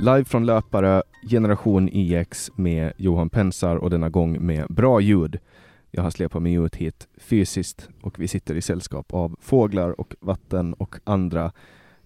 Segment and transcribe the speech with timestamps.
[0.00, 5.38] Live från löpare Generation IX med Johan Pensar och denna gång med bra ljud.
[5.90, 10.14] Jag har släpat mig ut hit fysiskt och vi sitter i sällskap av fåglar och
[10.20, 11.52] vatten och andra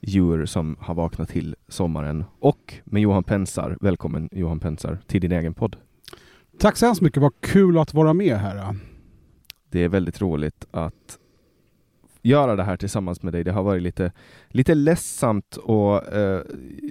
[0.00, 3.76] djur som har vaknat till sommaren och med Johan Pensar.
[3.80, 5.76] Välkommen Johan Pensar till din egen podd.
[6.58, 8.76] Tack så hemskt mycket, vad kul att vara med här.
[9.70, 11.18] Det är väldigt roligt att
[12.22, 13.44] göra det här tillsammans med dig.
[13.44, 14.12] Det har varit lite,
[14.48, 16.40] lite ledsamt och eh,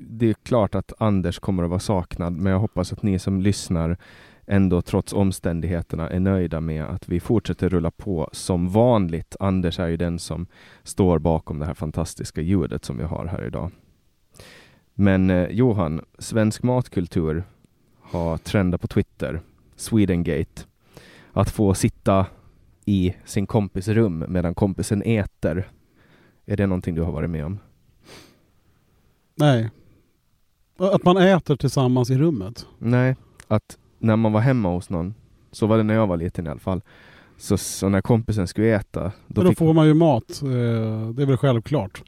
[0.01, 3.41] det är klart att Anders kommer att vara saknad, men jag hoppas att ni som
[3.41, 3.97] lyssnar
[4.45, 9.35] ändå trots omständigheterna är nöjda med att vi fortsätter rulla på som vanligt.
[9.39, 10.47] Anders är ju den som
[10.83, 13.71] står bakom det här fantastiska ljudet som vi har här idag.
[14.93, 17.43] Men eh, Johan, svensk matkultur
[18.01, 19.41] har trendat på Twitter,
[19.75, 20.61] Swedengate.
[21.33, 22.25] Att få sitta
[22.91, 25.71] i sin kompis rum medan kompisen äter.
[26.45, 27.59] Är det någonting du har varit med om?
[29.35, 29.69] Nej.
[30.77, 32.65] Att man äter tillsammans i rummet?
[32.77, 33.15] Nej,
[33.47, 35.13] att när man var hemma hos någon,
[35.51, 36.81] så var det när jag var liten i alla fall,
[37.37, 39.11] så, så när kompisen skulle äta...
[39.27, 42.03] Då, då får man ju mat, eh, det är väl självklart.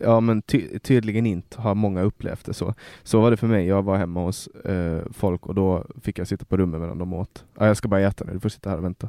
[0.00, 2.74] Ja men ty tydligen inte har många upplevt det så.
[3.02, 3.66] Så var det för mig.
[3.66, 7.12] Jag var hemma hos eh, folk och då fick jag sitta på rummet medan de
[7.12, 7.44] åt.
[7.58, 9.08] Ja, jag ska bara äta nu, du får sitta här och vänta.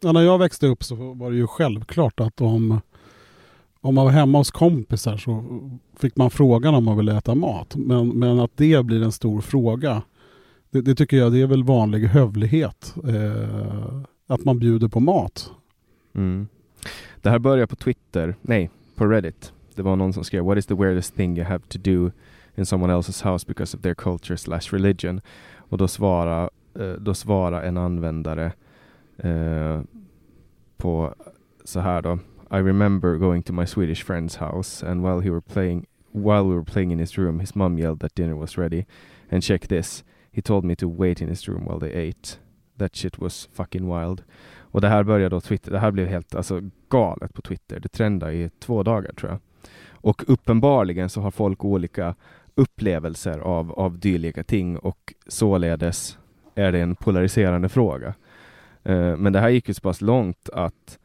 [0.00, 2.80] Ja, när jag växte upp så var det ju självklart att om,
[3.80, 5.44] om man var hemma hos kompisar så
[5.96, 7.76] fick man frågan om man ville äta mat.
[7.76, 10.02] Men, men att det blir en stor fråga,
[10.70, 12.94] det, det tycker jag det är väl vanlig hövlighet.
[13.04, 15.50] Eh, att man bjuder på mat.
[16.14, 16.48] Mm.
[17.22, 19.52] Det här började på Twitter, nej, på Reddit.
[19.74, 22.10] Det var någon som skrev What is the weirdest thing you have to do
[22.56, 25.20] in someone else's house because of their culture slash religion?
[25.56, 28.52] Och då svarade eh, då svarar en användare
[29.18, 29.80] eh,
[30.76, 31.14] på
[31.64, 32.18] så här då.
[32.50, 36.54] I remember going to my Swedish friend's house and while he were playing while we
[36.54, 38.84] were playing in his room his mom yelled that dinner was ready
[39.30, 42.38] and check this he told me to wait in his room while they ate
[42.78, 44.22] that shit was fucking wild
[44.70, 47.80] och det här började då Twitter, det här blev helt alltså galet på Twitter.
[47.80, 49.40] Det trendade i två dagar tror jag.
[49.90, 52.14] Och uppenbarligen så har folk olika
[52.54, 56.18] upplevelser av, av dylika ting och således
[56.54, 58.14] är det en polariserande fråga.
[58.82, 60.98] Eh, men det här gick ju så pass långt att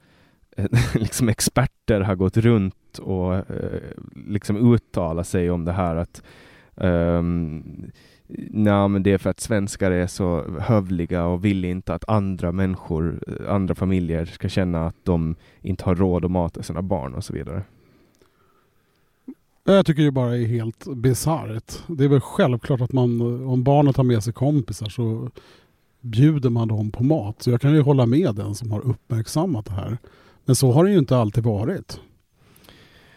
[0.57, 3.81] eh, liksom experter har gått runt och eh,
[4.27, 6.23] liksom uttalat sig om det här att
[6.75, 7.91] ehm, um,
[8.49, 12.51] Nej, men det är för att svenskar är så hövliga och vill inte att andra
[12.51, 17.23] människor, andra familjer ska känna att de inte har råd att mata sina barn och
[17.23, 17.63] så vidare.
[19.63, 21.73] Jag tycker det bara är helt bisarrt.
[21.87, 25.29] Det är väl självklart att man, om barnet har med sig kompisar så
[26.03, 27.41] bjuder man dem på mat.
[27.41, 29.97] Så jag kan ju hålla med den som har uppmärksammat det här.
[30.45, 31.99] Men så har det ju inte alltid varit.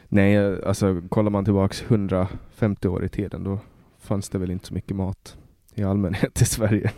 [0.08, 3.58] Nej, alltså kollar man tillbaks 150 år i tiden då
[4.00, 5.36] fanns det väl inte så mycket mat
[5.74, 6.92] i allmänhet i Sverige.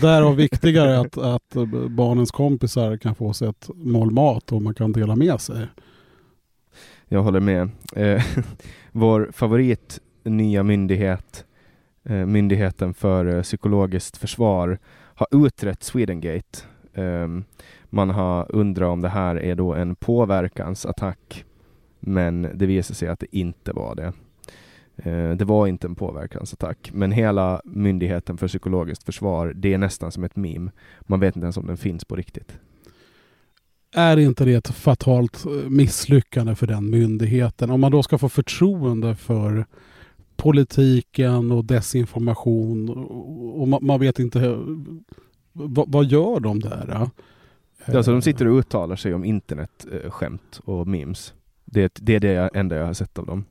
[0.00, 1.50] Därav viktigare att, att
[1.90, 5.66] barnens kompisar kan få sig ett mål mat och man kan dela med sig.
[7.08, 7.70] Jag håller med.
[7.96, 8.22] Eh,
[8.92, 11.44] vår favorit nya myndighet,
[12.04, 14.78] eh, Myndigheten för eh, psykologiskt försvar,
[15.16, 16.58] har utrett Swedengate.
[16.94, 17.44] Um,
[17.90, 21.44] man har undrat om det här är då en påverkansattack,
[22.00, 24.12] men det visar sig att det inte var det.
[25.10, 30.12] Uh, det var inte en påverkansattack, men hela Myndigheten för psykologiskt försvar, det är nästan
[30.12, 30.70] som ett meme.
[31.00, 32.58] Man vet inte ens om den finns på riktigt.
[33.94, 37.70] Är inte det ett fatalt eh, misslyckande för den myndigheten?
[37.70, 39.66] Om man då ska få förtroende för
[40.36, 42.88] politiken och desinformation
[43.54, 44.58] och man vet inte
[45.52, 47.10] vad, gör de där?
[47.94, 51.34] Alltså de sitter och uttalar sig om internetskämt och memes.
[51.64, 53.44] Det, det är det enda jag har sett av dem.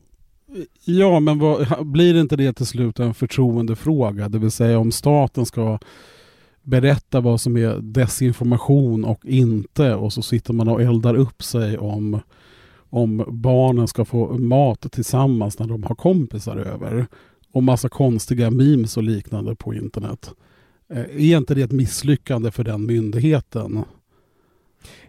[0.85, 4.29] Ja, men vad, blir inte det till slut en förtroendefråga?
[4.29, 5.79] Det vill säga om staten ska
[6.61, 11.77] berätta vad som är desinformation och inte och så sitter man och eldar upp sig
[11.77, 12.19] om,
[12.89, 17.07] om barnen ska få mat tillsammans när de har kompisar över
[17.51, 20.31] och massa konstiga memes och liknande på internet.
[20.89, 23.83] Eh, är inte det ett misslyckande för den myndigheten?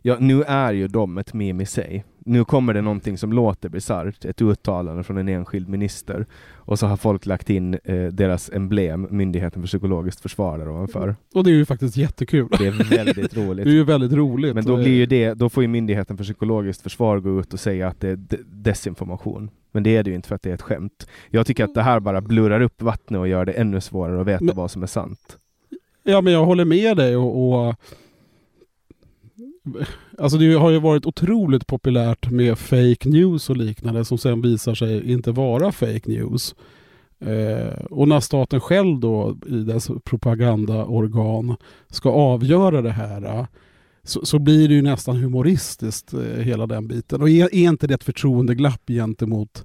[0.02, 3.68] Ja, nu är ju de ett meme i sig nu kommer det någonting som låter
[3.68, 8.50] bisarrt, ett uttalande från en enskild minister och så har folk lagt in eh, deras
[8.50, 11.16] emblem, Myndigheten för psykologiskt försvar där ovanför.
[11.34, 12.48] Och det är ju faktiskt jättekul.
[12.58, 13.64] Det är väldigt roligt.
[13.64, 14.54] det är ju väldigt roligt.
[14.54, 17.60] Men då blir ju det, då får ju Myndigheten för psykologiskt försvar gå ut och
[17.60, 19.50] säga att det är desinformation.
[19.72, 21.08] Men det är det ju inte för att det är ett skämt.
[21.30, 24.26] Jag tycker att det här bara blurrar upp vattnet och gör det ännu svårare att
[24.26, 25.38] veta men, vad som är sant.
[26.02, 27.74] Ja, men jag håller med dig och, och
[30.18, 34.74] Alltså det har ju varit otroligt populärt med fake news och liknande som sen visar
[34.74, 36.54] sig inte vara fake news.
[37.20, 41.56] Eh, och när staten själv då i dess propagandaorgan
[41.88, 43.46] ska avgöra det här eh,
[44.02, 47.22] så, så blir det ju nästan humoristiskt eh, hela den biten.
[47.22, 49.64] Och är, är inte det ett förtroendeglapp gentemot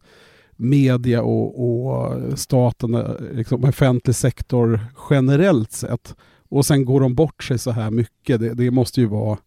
[0.56, 6.15] media och, och staten, eh, liksom offentlig sektor generellt sett.
[6.50, 8.39] Och sen går de bort sig så här mycket.
[8.39, 9.38] Det, det måste ju vara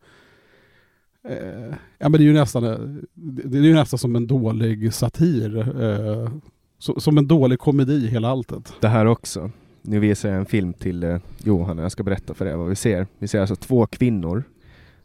[1.29, 2.79] eh, ja, men det är ju nästan, eh,
[3.15, 5.83] det är ju nästan som en dålig satir.
[5.83, 6.31] Eh,
[6.79, 8.73] som en dålig komedi hela alltet.
[8.81, 9.51] Det här också.
[9.83, 12.69] Nu visar jag en film till eh, Johan och jag ska berätta för er vad
[12.69, 13.07] vi ser.
[13.19, 14.45] Vi ser alltså två kvinnor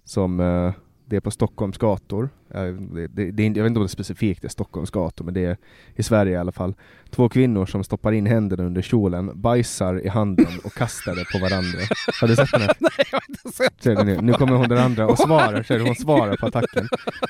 [0.04, 0.74] som eh,
[1.10, 2.30] det är på Stockholms gator.
[2.48, 5.58] Det, det, det, jag vet inte om det specifikt är Stockholms gator, men det är
[5.96, 6.74] i Sverige i alla fall.
[7.10, 11.40] Två kvinnor som stoppar in händerna under kjolen, bajsar i handen och kastar det på
[11.40, 11.80] varandra.
[12.22, 12.76] Har du sett den här?
[12.80, 14.06] Nej, jag har inte sett den.
[14.06, 14.22] Nu?
[14.22, 16.88] nu kommer hon den andra och svarar, ser du, hon svarar på attacken.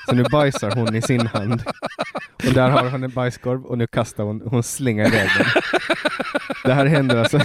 [0.08, 1.62] Så nu bajsar hon i sin hand.
[2.48, 5.46] Och där har hon en bajskorv och nu kastar hon, hon slingar iväg den.
[6.64, 7.40] Det här händer alltså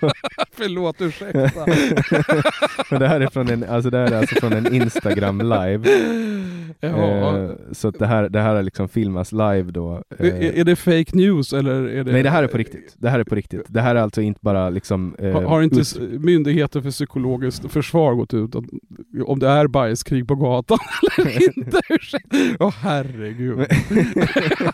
[0.52, 1.66] Förlåt, ursäkta.
[2.90, 5.88] Men det här är från en, alltså det här är alltså från en Instagram live.
[6.80, 10.02] Eh, så det här, det här är liksom filmas live då.
[10.18, 10.26] Eh.
[10.26, 11.88] Är, är, det fake news eller?
[11.88, 12.12] Är det...
[12.12, 12.94] Nej, det här är på riktigt.
[12.98, 13.62] Det här är på riktigt.
[13.68, 15.16] Det här är alltså inte bara liksom...
[15.18, 15.98] Eh, har, har inte ut...
[16.20, 18.64] Myndigheten för psykologiskt försvar gått ut att
[19.26, 20.78] om det är bajskrig på gatan
[21.18, 21.80] eller inte?
[21.88, 22.36] Ursäkta.
[22.60, 23.58] Åh oh, herregud.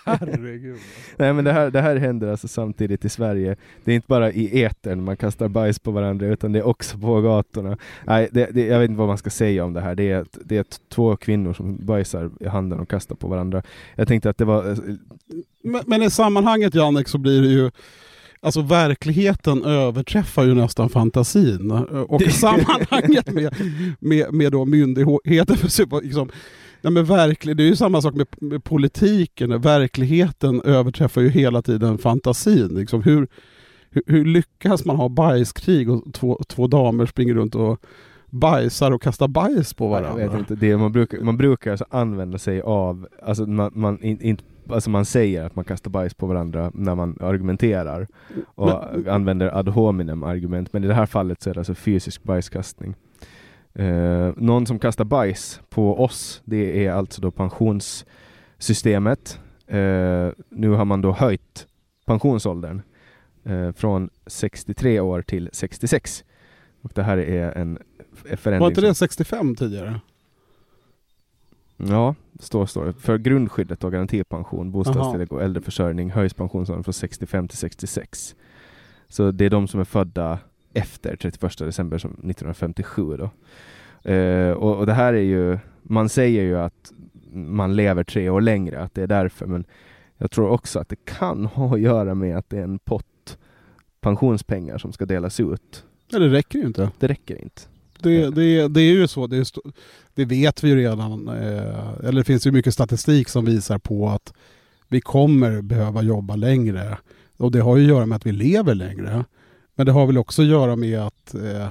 [0.05, 0.79] herregud.
[1.17, 3.57] Nej men det här, det här händer alltså samtidigt i Sverige.
[3.85, 6.99] Det är inte bara i etern man kastar bajs på varandra utan det är också
[6.99, 7.79] på gatorna.
[8.07, 9.95] Nej, det, det, jag vet inte vad man ska säga om det här.
[9.95, 13.63] Det är, det är två kvinnor som bajsar i handen och kastar på varandra.
[13.95, 14.71] Jag tänkte att det var...
[14.71, 14.77] Eh,
[15.63, 17.71] men, men i sammanhanget Jannik så blir det ju
[18.45, 21.71] Alltså verkligheten överträffar ju nästan fantasin.
[22.09, 23.55] Och i sammanhanget med,
[24.01, 26.31] med, med då myndigheter för liksom,
[26.81, 29.61] Nej, men verkligen, det är ju samma sak med, med, politiken.
[29.61, 32.69] Verkligheten överträffar ju hela tiden fantasin.
[32.69, 33.29] Liksom hur,
[33.93, 37.81] hur, hur lyckas man ha bajskrig och två, två damer springer runt och
[38.31, 40.23] bajsar och kastar bajs på varandra?
[40.23, 44.03] Jag vet inte, det man brukar, man brukar alltså använda sig av, alltså man, man,
[44.03, 48.07] in, in, alltså man säger att man kastar bajs på varandra när man argumenterar
[48.45, 51.75] och men, använder ad hominem argument, men i det här fallet så är det alltså
[51.75, 52.95] fysisk bajskastning.
[53.79, 59.41] Uh, någon som kastar bajs på oss, det är alltså då pensionssystemet.
[59.73, 61.67] Uh, nu har man då höjt
[62.07, 62.83] pensionsåldern
[63.75, 66.25] från 63 år till 66.
[66.83, 67.79] Och det här är en
[68.37, 68.61] förändring.
[68.61, 70.01] Var inte det 65 tidigare?
[71.77, 77.59] Ja, står, står För grundskyddet och garantipension, bostadstillägg och äldreförsörjning höjs pensionsåldern från 65 till
[77.59, 78.35] 66.
[79.09, 80.39] Så det är de som är födda
[80.73, 83.31] efter 31 december 1957 då.
[84.11, 86.93] Uh, och, och, det här är ju, man säger ju att
[87.33, 89.65] man lever tre år längre, att det är därför, men
[90.19, 93.07] jag tror också att det kan ha att göra med att det är en pott
[94.03, 95.85] pensionspengar som ska delas ut.
[96.11, 96.91] Ja, det räcker ju inte.
[96.99, 97.63] Det räcker inte.
[98.01, 99.47] Det, det, det är ju så, det, är,
[100.15, 104.09] det vet vi ju redan, eh, eller det finns ju mycket statistik som visar på
[104.09, 104.33] att
[104.89, 106.99] vi kommer behöva jobba längre.
[107.37, 109.25] Och det har ju att göra med att vi lever längre.
[109.75, 111.69] Men det har väl också att göra med att eh,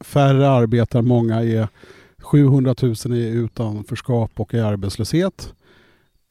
[0.00, 1.68] färre arbetar, många är
[2.18, 5.54] 700 000 är utanförskap och i arbetslöshet.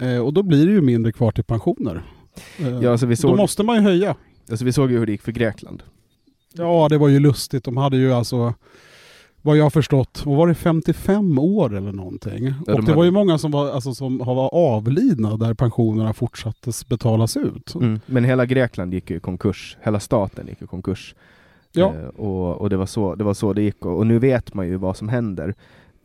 [0.02, 2.04] Eh, och då blir det ju mindre kvar till pensioner.
[2.58, 4.16] Eh, ja, alltså vi såg, då måste man ju höja.
[4.50, 5.84] Alltså vi såg ju hur det gick för Grekland.
[6.54, 7.64] Ja, det var ju lustigt.
[7.64, 8.54] De hade ju alltså
[9.46, 12.54] vad jag förstått, var det 55 år eller någonting?
[12.68, 16.14] Ja, och de det var ju många som var, alltså, som var avlidna där pensionerna
[16.14, 17.76] fortsattes betalas ut.
[17.76, 18.00] Mm.
[18.06, 21.16] Men hela Grekland gick ju i konkurs, hela staten gick i konkurs.
[21.72, 21.94] Ja.
[21.96, 24.54] Eh, och, och det, var så, det var så det gick och, och nu vet
[24.54, 25.54] man ju vad som händer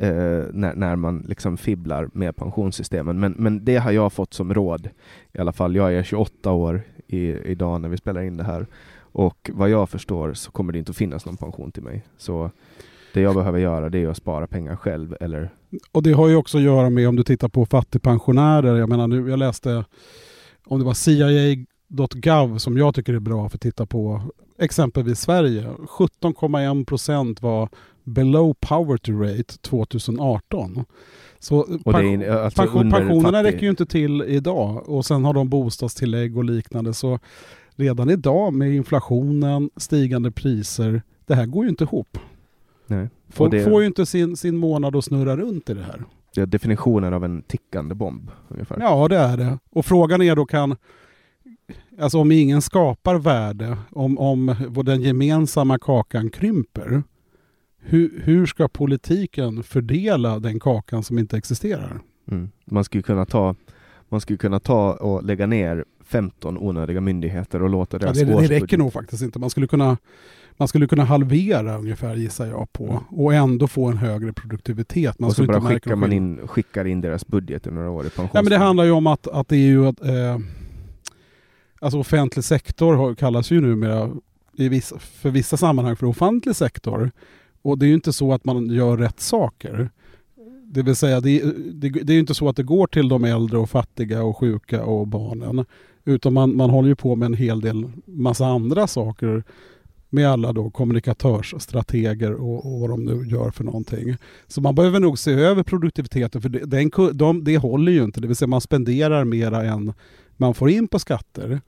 [0.01, 3.21] eh, när, när man liksom fibblar med pensionssystemen.
[3.21, 4.89] Men, men det har jag fått som råd
[5.33, 5.77] i alla fall.
[5.77, 8.67] Jag är 28 år i, idag när vi spelar in det här
[9.13, 12.03] och vad jag förstår så kommer det inte att finnas någon pension till mig.
[12.19, 12.51] Så
[13.15, 15.17] det jag behöver göra det är att spara pengar själv.
[15.21, 15.51] Eller...
[15.93, 18.77] Och det har ju också att göra med om du tittar på fattigpensionärer.
[18.77, 19.85] Jag menar nu, jag läste
[20.67, 24.23] om det var CIA.gov som jag tycker är bra för att titta på
[24.59, 25.63] exempelvis Sverige.
[25.63, 27.69] 17,1 procent var
[28.05, 30.85] below poverty rate 2018.
[31.39, 36.37] Så pension, alltså pension, pensionerna räcker ju inte till idag och sen har de bostadstillägg
[36.37, 36.95] och liknande.
[36.95, 37.19] Så
[37.77, 42.19] redan idag med inflationen, stigande priser, det här går ju inte ihop.
[42.87, 43.09] Nej.
[43.29, 46.05] Folk det, får ju inte sin, sin månad att snurra runt i det här.
[46.35, 48.31] Det är definitionen av en tickande bomb.
[48.49, 48.81] Ungefär.
[48.81, 49.59] Ja, det är det.
[49.71, 50.77] Och frågan är då kan,
[52.01, 54.55] alltså om ingen skapar värde, om, om
[54.85, 57.03] den gemensamma kakan krymper,
[57.81, 62.01] hur, hur ska politiken fördela den kakan som inte existerar?
[62.31, 62.51] Mm.
[62.65, 63.55] Man skulle kunna ta
[64.09, 68.25] man skulle kunna ta och lägga ner 15 onödiga myndigheter och låta Ja, deras det,
[68.25, 69.39] det årsbudget- räcker nog faktiskt inte.
[69.39, 69.97] Man skulle kunna
[70.57, 73.03] man skulle kunna halvera ungefär gissar jag på Mm.
[73.11, 75.19] och ändå få en högre produktivitet.
[75.19, 78.11] Man och så bara skickar man in, skickar in deras budget i några år i
[78.11, 78.31] pensionsfond.
[78.35, 80.39] Nej, men det handlar ju om att, att det är ju att eh,
[81.81, 84.11] alltså offentlig sektor har, kallas ju numera
[84.57, 87.11] i vissa, för vissa sammanhang för offentlig sektor.
[87.63, 89.91] Och det är ju inte så att man gör rätt saker.
[90.65, 93.25] Det vill säga, det, det, det är ju inte så att det går till de
[93.25, 95.65] äldre och fattiga och sjuka och barnen.
[96.05, 99.45] Utan man, man håller ju på med en hel del massa andra saker
[100.11, 104.17] med alla då kommunikatörsstrateger och, och vad de nu gör för någonting.
[104.47, 108.21] Så man behöver nog se över produktiviteten för det, den, de, det håller ju inte.
[108.21, 109.93] Det vill säga man spenderar mera än
[110.37, 111.61] man får in på skatter.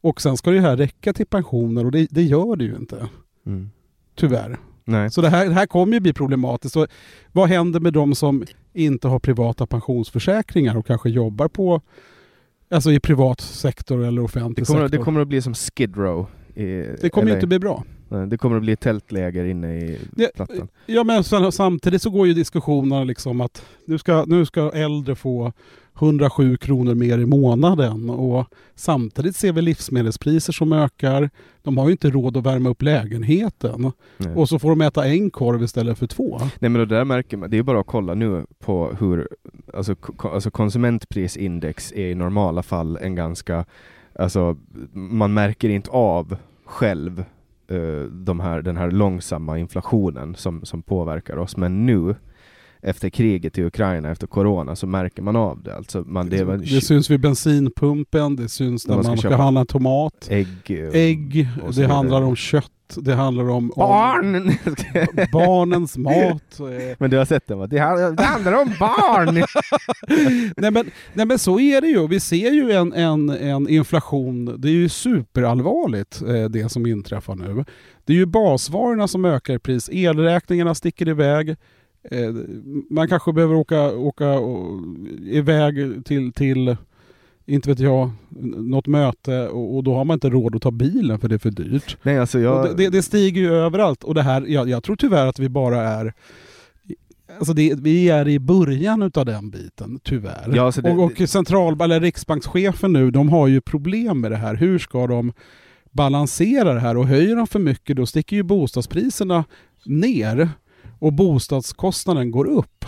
[0.00, 3.08] Och sen ska det här räcka till pensioner och det, det gör det ju inte.
[3.46, 3.70] Mm.
[4.14, 4.58] Tyvärr.
[4.84, 5.10] Nej.
[5.10, 6.72] Så det här, det här kommer ju bli problematiskt.
[6.74, 6.86] Så
[7.32, 11.80] vad händer med de som inte har privata pensionsförsäkringar och kanske jobbar på
[12.72, 14.98] Alltså i privat sektor eller offentlig Det kommer, sektor.
[14.98, 16.26] det kommer att bli som Skid Row.
[16.54, 16.64] I,
[17.00, 17.36] Det kommer ju LA.
[17.36, 17.84] inte bli bra.
[18.08, 20.68] Nej, Det kommer att bli tältläger inne i Det- plattan.
[20.86, 25.14] Ja men sen, samtidigt så går ju diskussionerna liksom att nu ska, nu ska äldre
[25.14, 25.52] få
[26.00, 31.30] 107 kronor mer i månaden och samtidigt ser vi livsmedelspriser som ökar.
[31.62, 34.34] De har ju inte råd att värma upp lägenheten Nej.
[34.34, 36.38] och så får de äta en korv istället för två.
[36.38, 39.28] Nej men det där märker man, det är bara att kolla nu på hur,
[39.74, 43.64] alltså, alltså konsumentprisindex är i normala fall en ganska,
[44.14, 44.56] alltså
[44.92, 47.24] man märker inte av själv
[47.68, 52.14] eh, de här, den här långsamma inflationen som, som påverkar oss, men nu
[52.82, 55.76] efter kriget i Ukraina, efter corona, så märker man av det.
[55.76, 59.18] Alltså man, det är väl Det syns vid bensinpumpen, det syns när När man man
[59.18, 63.72] ska ska, handla tomat, ägg, eh, ägg, det handlar om kött, det handlar om, om
[63.76, 64.32] barn!
[65.32, 66.60] barnens mat.
[66.98, 67.66] men du har sett den va?
[67.66, 69.34] Det, handlar- det handlar om barn!
[70.56, 72.06] nej, men, nej men så är det ju.
[72.08, 74.54] Vi ser ju en, en, en inflation.
[74.60, 77.64] Det är ju superallvarligt eh, det som inträffar nu.
[78.04, 79.88] Det är ju basvarorna som ökar i pris.
[79.92, 81.56] Elräkningarna sticker iväg.
[82.04, 82.34] Eh,
[82.90, 84.80] man kanske behöver åka, åka och,
[85.22, 86.76] iväg till, till
[87.46, 88.10] inte vet jag,
[88.56, 91.38] något möte och, och då har man inte råd att ta bilen för det är
[91.38, 91.96] för dyrt.
[92.02, 92.64] Nej alltså jag...
[92.64, 95.48] det, det, det stiger ju överallt och det här, jag, jag tror tyvärr att vi
[95.48, 96.14] bara är
[97.38, 100.52] Alltså det, vi är i början utav den biten, tyvärr.
[100.54, 104.36] Ja, alltså det- och, och central, eller riksbankschefen nu, de har ju problem med det
[104.36, 104.54] här.
[104.54, 105.32] Hur ska de
[105.90, 106.96] balansera det här?
[106.96, 109.44] Och höjer de för mycket, då sticker ju bostadspriserna
[109.84, 110.48] ner
[111.00, 112.84] och bostadskostnaden går upp.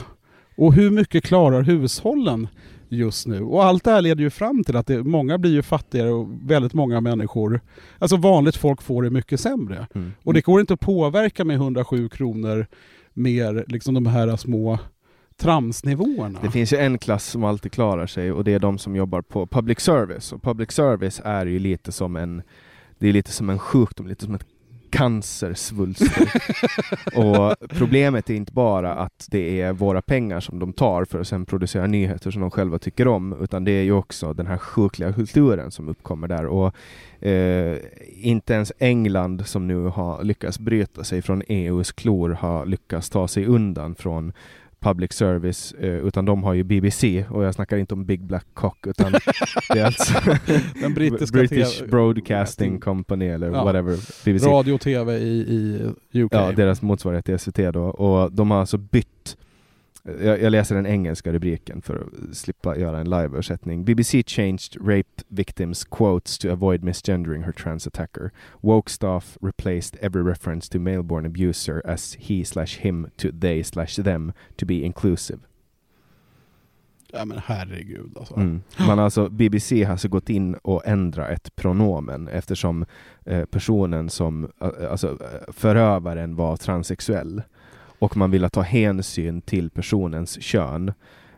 [0.56, 2.48] Och hur mycket klarar hushållen
[2.88, 3.42] just nu?
[3.42, 6.28] Och allt det här leder ju fram till att det, många blir ju fattigare och
[6.42, 7.60] väldigt många människor,
[7.98, 9.86] alltså vanligt folk får det mycket sämre.
[9.94, 10.12] Mm.
[10.24, 12.66] Och det går inte att påverka med 107 kronor
[13.12, 14.78] mer, liksom de här små
[15.36, 16.38] tramsnivåerna.
[16.42, 19.22] Det finns ju en klass som alltid klarar sig och det är de som jobbar
[19.22, 20.32] på public service.
[20.32, 22.42] Och public service är ju lite som en,
[22.98, 24.46] det är lite som en sjukdom, lite som ett
[24.92, 26.32] cancersvulster.
[27.18, 31.28] och problemet är inte bara att det är våra pengar som de tar för att
[31.28, 34.58] sen producera nyheter som de själva tycker om, utan det är ju också den här
[34.58, 36.46] sjukliga kulturen som uppkommer där.
[36.46, 36.74] Och
[37.26, 37.78] eh,
[38.16, 43.28] inte ens England som nu har lyckats bryta sig från EUs klor har lyckats ta
[43.28, 44.32] sig undan från
[44.82, 48.46] public service, eh, utan de har ju BBC och jag snackar inte om Big Black
[48.54, 49.12] Cock utan
[49.72, 50.14] det är alltså
[50.80, 53.64] Den brittiska British Broadcasting Company eller Ja.
[53.64, 54.46] whatever, BBC.
[54.48, 55.38] Radio och TV i,
[56.12, 56.32] i UK.
[56.34, 57.82] Ja, deras motsvarighet till SVT då.
[57.82, 59.08] Och de har alltså bytt
[60.02, 63.84] jag, jag läser den engelska rubriken för att slippa göra en liveöversättning.
[63.84, 68.30] BBC changed rape victims quotes to avoid misgendering her trans attacker.
[68.60, 73.96] Woke staff replaced every reference to male-born abuser as he slash him to they slash
[73.96, 75.38] them to be inclusive.
[77.12, 78.34] ja men herregud alltså.
[78.34, 78.62] Mm.
[78.78, 82.84] Man alltså, BBC har alltså gått in och ändrat ett pronomen eftersom
[83.24, 87.42] eh, personen som, eh, alltså eh, förövaren var transsexuell
[88.02, 90.92] och man ville ta hänsyn till personens kön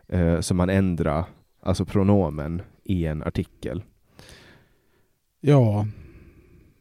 [0.09, 1.25] eh, så man ändrar
[1.63, 3.83] alltså pronomen i en artikel.
[5.41, 5.87] Ja.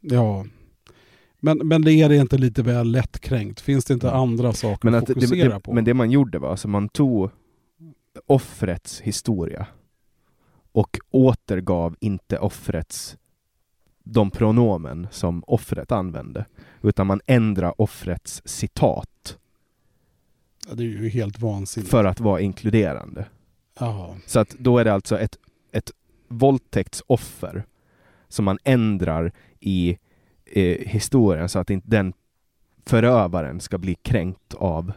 [0.02, 0.46] Ja.
[1.40, 3.62] Men, men det är det inte lite väl lättkränkt?
[3.62, 5.74] Finns det inte andra saker Men, att att det, fokusera det, på?
[5.74, 7.30] men det man gjorde var alltså man tog
[8.28, 9.68] offrets historia
[10.72, 13.18] och återgav inte offrets
[14.04, 16.46] de pronomen som offret använde,
[16.82, 19.10] utan man ändrade offrets citat
[20.68, 21.92] Ja, det är ju helt vansinnigt.
[21.92, 23.26] för att vara inkluderande.
[23.80, 24.16] Jaha.
[24.26, 25.38] Så att då är det alltså ett,
[25.72, 25.92] ett
[26.28, 27.64] våldtäktsoffer
[28.28, 29.98] som man ändrar i
[30.46, 32.14] eh, historien så att inte den
[32.86, 34.94] förövaren ska bli kränkt av.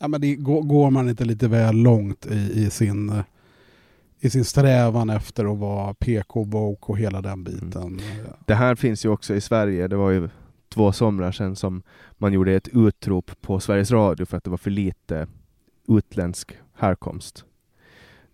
[0.00, 3.22] Ja, men det, går, går man inte lite väl långt i, i, sin,
[4.20, 7.82] i sin strävan efter att vara PK, woke och hela den biten?
[7.82, 8.26] Mm.
[8.46, 9.88] Det här finns ju också i Sverige.
[9.88, 10.28] Det var ju
[10.74, 14.56] två somrar sedan som man gjorde ett utrop på Sveriges Radio för att det var
[14.56, 15.26] för lite
[15.88, 17.44] utländsk härkomst.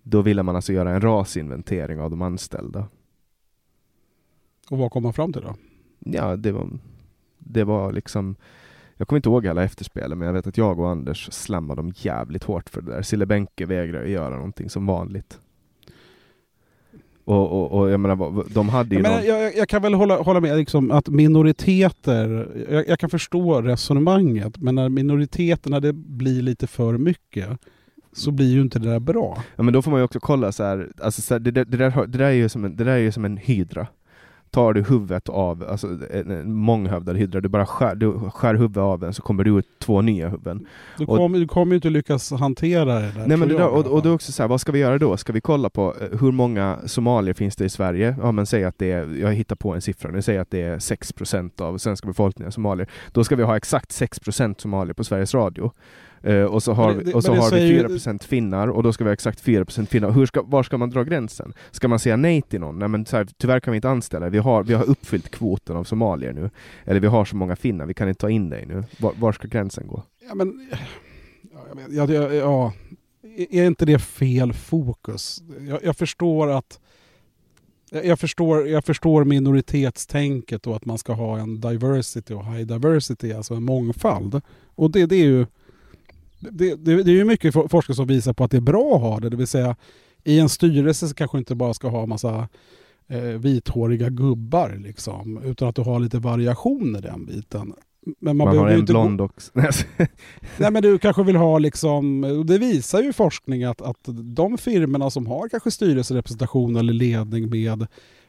[0.02, 2.88] Då ville man alltså göra en rasinventering av de anställda.
[4.70, 5.54] Och vad kom man fram till då?
[5.99, 6.68] Ja, det var,
[7.38, 8.37] det var liksom
[8.97, 11.92] jag kommer inte ihåg alla efterspelen, men jag vet att jag och Anders slammade dem
[11.97, 13.02] jävligt hårt för det där.
[13.02, 15.40] Sille Benke vägrade göra någonting som vanligt.
[17.30, 19.26] Och, och, och jag menar, de hade ju jag, någon...
[19.26, 24.58] jag, jag, kan väl hålla, hålla med liksom, att minoriteter, jag, jag, kan förstå resonemanget,
[24.58, 27.49] men när minoriteterna det blir lite för mycket
[28.12, 29.42] så blir ju inte det där bra.
[29.56, 31.64] Ja men då får man ju också kolla så här, alltså så här, det, det,
[31.64, 33.87] det, där, det, där är ju som en, det där är ju som en hydra
[34.50, 38.99] tar du huvudet av alltså, en månghövdad hydra, du bara skär, du skär huvudet av
[38.99, 40.66] den så kommer det ut två nya huvuden.
[40.99, 43.26] Du kommer, du kommer ju inte lyckas hantera det där.
[43.26, 45.16] Nej, men det där, och, och då också så här, vad ska vi göra då?
[45.16, 48.16] Ska vi kolla på eh, hur många somalier finns det i Sverige?
[48.23, 50.62] Ja men säg att det är, jag hittar på en siffra, nu säger att det
[50.62, 52.88] är 6% av svenska befolkningen somalier.
[53.12, 55.73] Då ska vi ha exakt 6% somalier på Sveriges Radio.
[56.26, 58.18] Uh, och så har, det, vi, och så har vi 4% ju...
[58.18, 60.10] finnar och då ska vi ha exakt 4% finnar.
[60.10, 61.52] Hur ska, var ska man dra gränsen?
[61.70, 62.78] Ska man säga nej till någon?
[62.78, 65.76] Nej men så här, tyvärr kan vi inte anställa vi har, vi har uppfyllt kvoten
[65.76, 66.50] av somalier nu.
[66.84, 68.84] Eller vi har så många finnar, vi kan inte ta in dig nu.
[68.98, 70.02] Var, var ska gränsen gå?
[70.28, 70.68] Ja men,
[71.90, 72.72] ja, ja, ja,
[73.50, 75.42] är inte det fel fokus?
[75.68, 76.80] Jag, jag förstår att
[77.90, 83.32] jag förstår, jag förstår minoritetstänket och att man ska ha en diversity och high diversity,
[83.32, 84.40] alltså en mångfald.
[84.74, 85.46] Och det, det är ju
[86.40, 89.00] det, det, det är ju mycket forskare som visar på att det är bra att
[89.00, 89.28] ha det.
[89.28, 89.76] Det vill säga
[90.25, 92.49] i en styrelse så kanske inte bara ska ha massa
[93.09, 97.75] eh, vithåriga gubbar liksom, utan att du har lite variation i den biten.
[98.20, 99.50] Men man, man har en blond också.
[100.59, 105.11] Nej men du kanske vill ha liksom, det visar ju forskning att, att de firmorna
[105.11, 107.87] som har kanske styrelserepresentation eller ledning med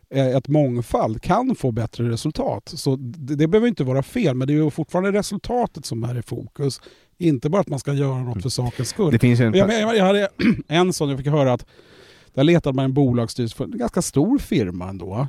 [0.10, 2.72] eh, ett mångfald kan få bättre resultat.
[2.76, 6.20] Så det, det behöver inte vara fel, men det är ju fortfarande resultatet som är
[6.20, 6.82] i fokus.
[7.22, 9.12] Inte bara att man ska göra något för sakens skull.
[9.12, 9.54] Det finns en...
[9.54, 10.30] jag, jag, jag hade
[10.68, 11.66] en sån, jag fick höra att
[12.34, 15.28] där letade man en bolagsstyrelse för en ganska stor firma ändå.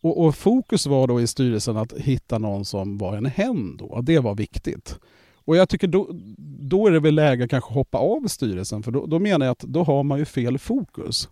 [0.00, 4.00] Och, och, fokus var då i styrelsen att hitta någon som var en hen då.
[4.00, 4.98] Det var viktigt.
[5.44, 6.08] Och jag tycker då,
[6.60, 9.52] då är det väl läge att kanske hoppa av styrelsen för då, då menar jag
[9.52, 11.28] att då har man ju fel fokus.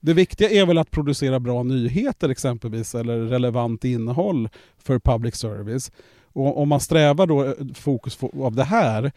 [0.00, 5.90] Det viktiga är väl att producera bra nyheter exempelvis eller relevant innehåll för public service.
[6.36, 9.12] Och om man strävar då eh, fokus av det här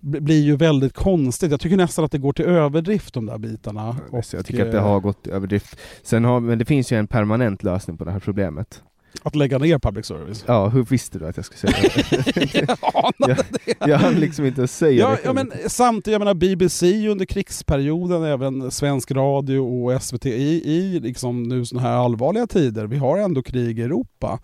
[0.00, 1.50] blir ju väldigt konstigt.
[1.50, 3.96] Jag tycker nästan att det går till överdrift de där bitarna.
[4.10, 5.78] Och, jag tycker att det har gått till överdrift.
[6.02, 8.82] Sen har, men det finns ju en permanent lösning på det här problemet.
[9.22, 10.44] Att lägga ner public service?
[10.46, 12.54] Ja, hur visste du att jag skulle säga det?
[12.66, 13.76] jag jag, det.
[13.86, 15.18] Jag hann liksom inte säga ja, det.
[15.24, 21.00] Ja, men samtidigt, jag menar BBC under krigsperioden, även svensk radio och SVT i, i
[21.00, 22.86] liksom nu sådana här allvarliga tider.
[22.86, 24.38] Vi har ändå krig i Europa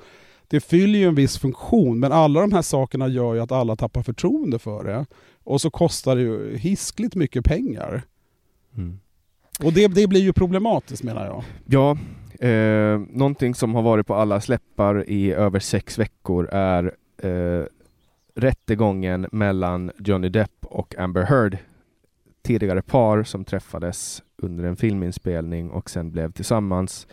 [0.49, 3.77] det fyller ju en viss funktion, men alla de här sakerna gör ju att alla
[3.77, 5.07] tappar förtroende för det.
[5.45, 8.03] Och så kostar det ju hiskligt mycket pengar.
[8.77, 9.01] Mm.
[9.65, 11.45] Och det, det blir ju problematiskt menar jag.
[11.67, 11.99] Ja,
[12.47, 17.65] eh, någonting som har varit på alla släppar i över sex veckor är eh,
[18.35, 21.59] rättegången mellan Johnny Depp och Amber Heard.
[22.43, 27.07] Tidigare par som träffades under en filminspelning och sen blev tillsammans.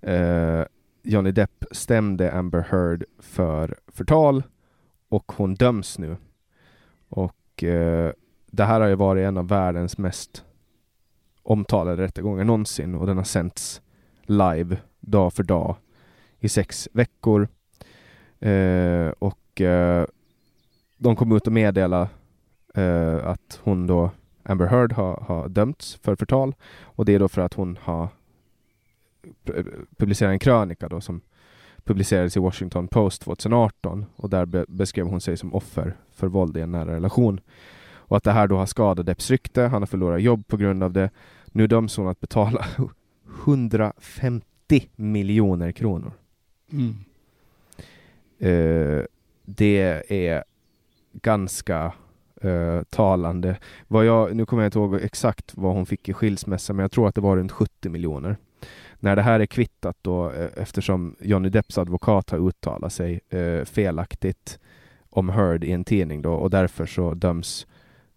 [0.00, 0.62] Eh,
[1.02, 4.42] Johnny Depp stämde Amber Heard för förtal
[5.08, 6.16] och hon döms nu.
[7.08, 8.12] Och eh,
[8.46, 10.44] det här har ju varit en av världens mest
[11.42, 13.82] omtalade rättegångar någonsin och den har sänts
[14.22, 15.76] live dag för dag
[16.38, 17.48] i sex veckor.
[18.40, 20.06] Eh, och eh,
[20.96, 22.08] de kom ut och meddelade
[22.74, 24.10] eh, att hon då,
[24.42, 28.08] Amber Heard, har, har dömts för förtal och det är då för att hon har
[29.96, 31.20] publicera en krönika då som
[31.84, 36.56] publicerades i Washington Post 2018 och där be beskrev hon sig som offer för våld
[36.56, 37.40] i en nära relation.
[38.12, 40.82] Och att det här då har skadat Depps rykte, han har förlorat jobb på grund
[40.82, 41.10] av det.
[41.46, 42.66] Nu döms hon att betala
[43.44, 46.12] 150 miljoner kronor.
[46.72, 46.94] Mm.
[48.42, 49.04] Uh,
[49.44, 50.44] det är
[51.12, 51.92] ganska
[52.44, 53.56] uh, talande.
[53.88, 56.92] Vad jag, nu kommer jag inte ihåg exakt vad hon fick i skilsmässa, men jag
[56.92, 58.36] tror att det var runt 70 miljoner
[58.98, 63.64] när det här är kvittat då eh, eftersom Johnny Depps advokat har uttalat sig eh,
[63.64, 64.58] felaktigt
[65.10, 67.66] om Heard i en tidning då och därför så döms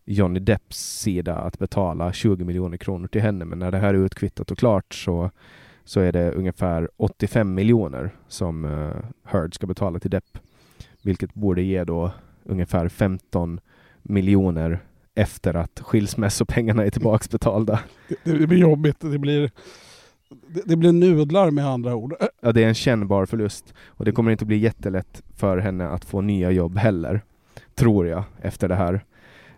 [0.05, 3.45] Johnny Depps sida att betala 20 miljoner kronor till henne.
[3.45, 5.31] Men när det här är utkvittat och klart så,
[5.83, 10.37] så är det ungefär 85 miljoner som eh, Heard ska betala till Depp.
[11.01, 12.11] Vilket borde ge då
[12.43, 13.59] ungefär 15
[14.01, 14.79] miljoner
[15.15, 17.79] efter att skilsmässopengarna är tillbaksbetalda.
[18.23, 18.99] Det, det blir jobbigt.
[18.99, 19.51] Det blir,
[20.29, 22.15] det, det blir nudlar med andra ord.
[22.41, 26.05] Ja, det är en kännbar förlust och det kommer inte bli jättelätt för henne att
[26.05, 27.21] få nya jobb heller,
[27.75, 29.05] tror jag, efter det här.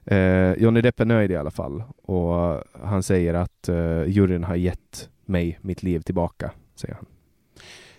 [0.06, 4.56] Eh, Johnny Depp är nöjd i alla fall och han säger att eh, juryn har
[4.56, 7.06] gett mig mitt liv tillbaka, säger han.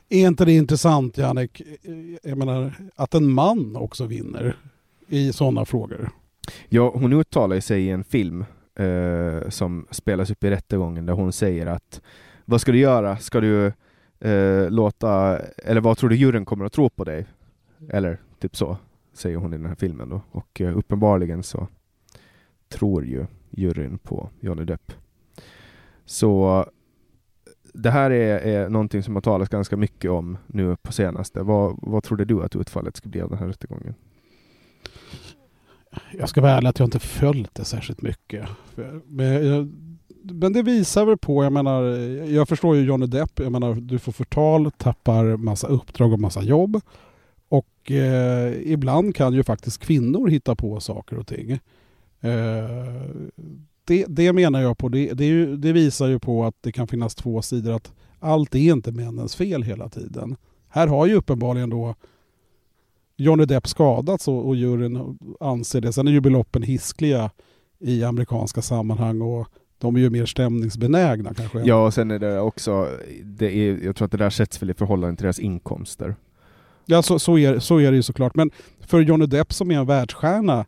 [0.08, 1.62] Är inte det intressant, Jannik,
[2.22, 4.56] jag menar, att en man också vinner
[5.08, 6.10] i sådana frågor?
[6.68, 8.44] Ja, hon uttalar sig i en film
[8.78, 12.00] eh, som spelas upp i rättegången där hon säger att
[12.48, 13.16] vad ska du göra?
[13.16, 13.72] Ska du
[14.20, 17.26] eh, låta, eller vad tror du juryn kommer att tro på dig?
[17.88, 18.76] Eller typ så,
[19.12, 20.20] säger hon i den här filmen då.
[20.30, 21.68] Och eh, uppenbarligen så
[22.68, 24.92] tror ju juryn på Johnny Depp.
[26.04, 26.64] Så
[27.74, 31.42] det här är, är någonting som har talats ganska mycket om nu på senaste.
[31.42, 33.94] Vad, vad trodde du att utfallet skulle bli av den här rättegången?
[36.12, 38.48] Jag ska vara ärlig att jag inte följt det särskilt mycket.
[39.06, 39.72] Men, jag,
[40.32, 41.82] men det visar väl på, jag menar,
[42.24, 46.42] jag förstår ju Johnny Depp, jag menar du får förtal, tappar massa uppdrag och massa
[46.42, 46.80] jobb.
[47.48, 51.50] Och eh, ibland kan ju faktiskt kvinnor hitta på saker och ting.
[52.20, 53.02] Eh,
[53.84, 56.88] det, det, menar jag på, det, det, ju, det, visar ju på att det kan
[56.88, 57.72] finnas två sidor.
[57.72, 60.36] Att allt är inte männens fel hela tiden.
[60.68, 61.94] Här har ju uppenbarligen då
[63.16, 65.92] Johnny Depp skadats och, och juryn anser det.
[65.92, 67.30] Sen är ju beloppen hiskliga
[67.78, 71.60] i amerikanska sammanhang och de är ju mer stämningsbenägna kanske.
[71.60, 72.88] Ja, och sen är det också,
[73.24, 76.16] det är, jag tror att det där sätts väl i förhållande till deras inkomster.
[76.86, 78.34] Ja, så, så, är, så är det ju såklart.
[78.34, 80.66] Men för Johnny Depp som är en världsstjärna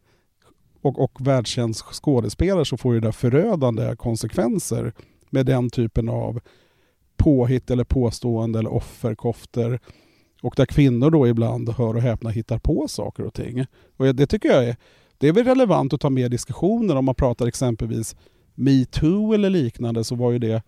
[0.82, 4.92] och, och världskänd skådespelare så får ju det förödande konsekvenser
[5.30, 6.40] med den typen av
[7.16, 9.80] påhitt eller påstående eller offerkofter.
[10.42, 13.66] Och där kvinnor då ibland, hör och häpna, hittar på saker och ting.
[13.96, 14.76] Och det tycker jag är,
[15.18, 18.16] det är väl relevant att ta med diskussioner om man pratar exempelvis
[18.54, 20.62] metoo eller liknande så var ju det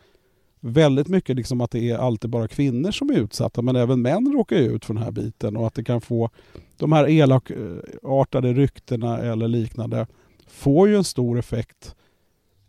[0.61, 4.33] väldigt mycket liksom att det är alltid bara kvinnor som är utsatta men även män
[4.33, 6.31] råkar ut för den här biten och att det kan få
[6.77, 10.07] de här elakartade ryktena eller liknande
[10.47, 11.95] får ju en stor effekt.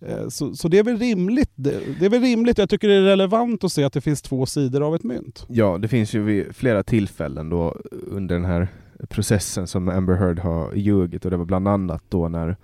[0.02, 1.52] Eh, så, så det är väl rimligt.
[1.56, 2.58] Det, det är väl rimligt.
[2.58, 5.46] Jag tycker det är relevant att se att det finns två sidor av ett mynt.
[5.50, 8.68] Ja, det finns ju vid flera tillfällen då under den här
[9.10, 12.58] processen som Amber Heard har ljugit och det var bland annat då när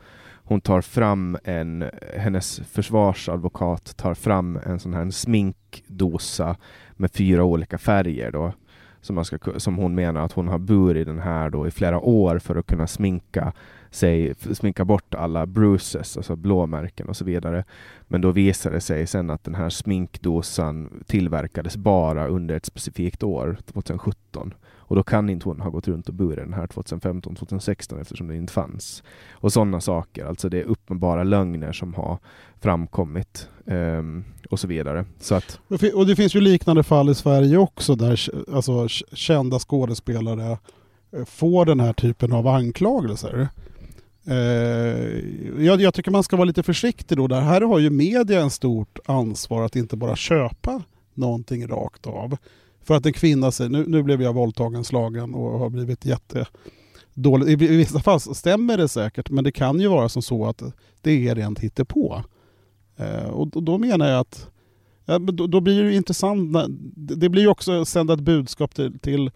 [0.50, 6.56] hon tar fram en, hennes försvarsadvokat tar fram en sån här sminkdosa
[6.92, 8.54] med fyra olika färger då
[9.02, 12.00] som, man ska, som hon menar att hon har burit den här då i flera
[12.00, 13.54] år för att kunna sminka
[13.92, 17.64] sig, sminka bort alla bruises, alltså blåmärken och så vidare.
[18.08, 23.24] Men då visade det sig sen att den här sminkdosan tillverkades bara under ett specifikt
[23.24, 24.54] år, 2017.
[24.90, 28.28] Och då kan inte hon ha gått runt och burit den här 2015, 2016 eftersom
[28.28, 29.04] det inte fanns.
[29.32, 32.18] Och sådana saker, alltså det är uppenbara lögner som har
[32.62, 35.06] framkommit um, och så vidare.
[35.20, 35.60] Så att...
[35.94, 40.58] Och det finns ju liknande fall i Sverige också där alltså, kända skådespelare
[41.12, 43.50] eh, får den här typen av anklagelser.
[44.30, 47.28] Eh, jag, jag, tycker man ska vara lite försiktig då.
[47.28, 52.38] Där här har ju media en stort ansvar att inte bara köpa någonting rakt av.
[52.84, 57.62] För att en kvinna säger nu, nu blev jag våldtagen, slagen och har blivit jättedålig.
[57.62, 60.64] I vissa fall stämmer det säkert men det kan ju vara som så att
[61.02, 62.24] det är rent hittepå.
[62.98, 64.48] Eh, och då menar jag att
[65.06, 66.58] ja, då, då, blir det intressant.
[66.96, 69.32] Det blir ju också sända ett budskap till, till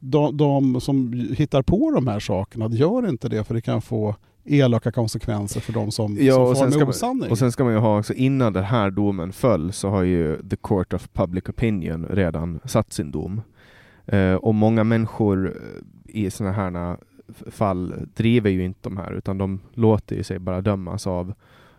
[0.00, 2.68] de, de, som hittar på de här sakerna.
[2.68, 6.78] Gör inte det för det kan få elaka konsekvenser för de som, ja, som far
[6.78, 7.30] med osanning.
[7.30, 10.48] Och sen ska man ju ha också, innan den här domen föll så har ju
[10.48, 13.42] the Court of Public Opinion redan satt sin dom.
[14.06, 16.96] Eh, och många människor eh, i sådana här
[17.50, 21.34] fall driver ju inte de här utan de låter ju sig bara dömas av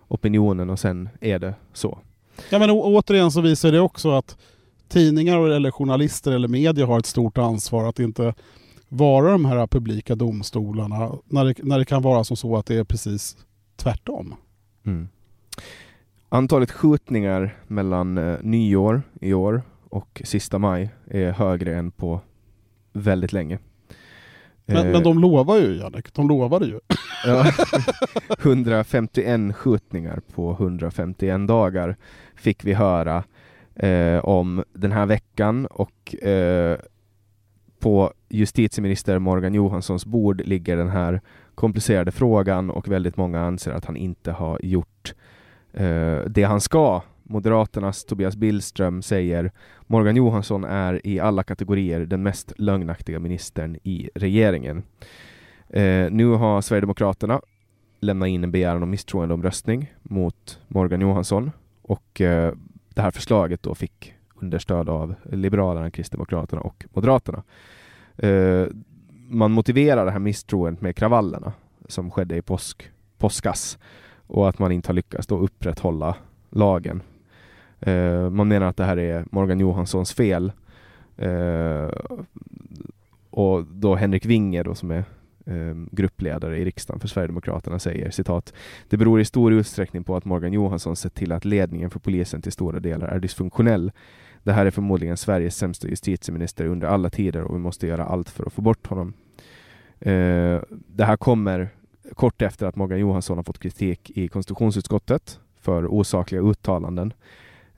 [0.07, 1.99] opinionen och sen är det så.
[2.49, 4.37] Ja men återigen så visar det också att
[4.91, 8.33] tidningar eller journalister eller media har ett stort ansvar att inte
[8.89, 12.75] vara de här publika domstolarna när det, när det kan vara som så att det
[12.75, 13.37] är precis
[13.75, 14.35] tvärtom.
[14.85, 15.09] Mm.
[16.29, 22.21] Antalet skjutningar mellan eh, nyår i år och sista maj är högre än på
[22.93, 23.59] väldigt länge.
[24.65, 26.79] Men, eh, men de lovar ju Jannik, de lovade ju.
[27.25, 27.51] Ja,
[28.39, 31.95] 151 skjutningar på 151 dagar
[32.35, 33.23] fick vi höra
[33.75, 36.77] eh, om den här veckan och eh,
[37.79, 41.21] på justitieminister Morgan Johanssons bord ligger den här
[41.55, 45.13] komplicerade frågan och väldigt många anser att han inte har gjort
[45.73, 47.01] eh, det han ska.
[47.23, 49.51] Moderaternas Tobias Billström säger
[49.87, 54.83] Morgan Johansson är i alla kategorier den mest lögnaktiga ministern i regeringen.
[55.69, 57.41] Eh, nu har Sverigedemokraterna
[57.99, 62.53] lämnat in en begäran om misstroendeomröstning mot Morgan Johansson och eh,
[62.93, 67.43] det här förslaget då fick understöd av Liberalerna, Kristdemokraterna och Moderaterna.
[68.17, 68.65] Eh,
[69.29, 71.53] man motiverar det här misstroendet med kravallerna
[71.87, 73.77] som skedde i påsk, påskas
[74.27, 76.15] och att man inte har lyckats då upprätthålla
[76.49, 77.01] lagen.
[77.79, 80.51] Eh, man menar att det här är Morgan Johanssons fel.
[81.17, 81.89] Eh,
[83.29, 85.03] och då Henrik Winge då som är
[85.45, 88.53] Ehm, gruppledare i riksdagen för Sverigedemokraterna säger citat
[88.89, 92.41] Det beror i stor utsträckning på att Morgan Johansson sett till att ledningen för polisen
[92.41, 93.91] till stora delar är dysfunktionell.
[94.43, 98.29] Det här är förmodligen Sveriges sämsta justitieminister under alla tider och vi måste göra allt
[98.29, 99.13] för att få bort honom.
[99.99, 101.69] Eh, det här kommer
[102.15, 107.13] kort efter att Morgan Johansson har fått kritik i konstitutionsutskottet för osakliga uttalanden.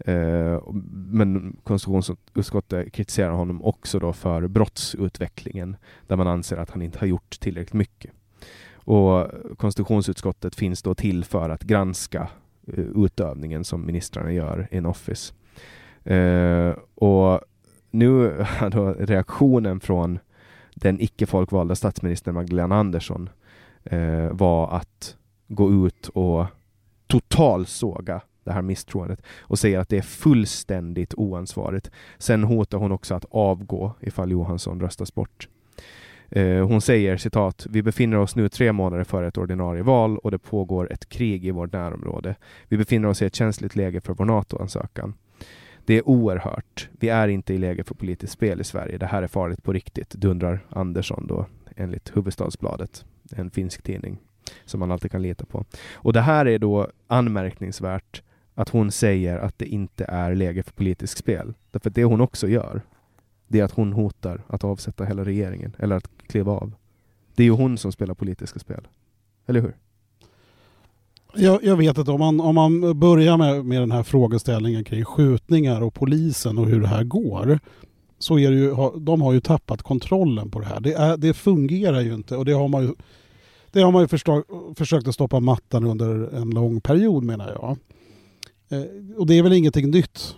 [0.06, 0.62] Eh,
[0.92, 5.76] men konstitutionsutskottet kritiserar honom också då för brottsutvecklingen
[6.08, 8.12] där man anser att han inte har gjort tillräckligt mycket.
[8.86, 12.28] Och konstitutionsutskottet finns då till för att granska
[12.68, 15.34] eh, utövningen som ministrarna gör in office.
[16.04, 17.42] Eh, och
[17.92, 20.20] nu har då reaktionen från
[20.76, 23.30] den icke folkvalda statsministern Magdalena Andersson
[23.84, 26.46] eh, var att gå ut och
[27.08, 31.92] totalsåga det här misstroendet och säger att det är fullständigt oansvarigt.
[32.18, 35.48] Sen hotar hon också att avgå ifall Johansson röstas bort.
[36.30, 40.32] Eh, hon säger citat, vi befinner oss nu tre månader före ett ordinarie val och
[40.32, 42.36] det pågår ett krig i vårt närområde.
[42.68, 45.14] Vi befinner oss i ett känsligt läge för vår NATO-ansökan.
[45.86, 46.90] Det är oerhört.
[47.00, 48.98] Vi är inte i läge för politiskt spel i Sverige.
[48.98, 54.18] Det här är farligt på riktigt, dundrar Andersson då enligt Huvudstadsbladet, en finsk tidning
[54.66, 55.66] som man alltid kan lita på.
[55.94, 58.24] Och det här är då anmärkningsvärt
[58.56, 61.54] att hon säger att det inte är läge för politiskt spel.
[61.72, 62.82] Därför att det hon också gör,
[63.48, 66.74] det är att hon hotar att avsätta hela regeringen, eller att kliva av.
[67.36, 68.88] Det är ju hon som spelar politiska spel.
[69.46, 69.76] Eller hur?
[71.36, 75.06] Jag, jag vet att om man, om man börjar med, med den här frågeställningen kring
[75.06, 77.60] skjutningar och polisen och hur det här går
[78.20, 80.80] så är det ju, de har ju tappat kontrollen på det här.
[80.80, 82.94] Det, är, det fungerar ju inte och det har man ju,
[83.72, 84.44] det har man ju förstå,
[84.76, 87.78] försökt att stoppa mattan under en lång period menar jag.
[88.74, 90.36] Eh, och det är väl ingenting nytt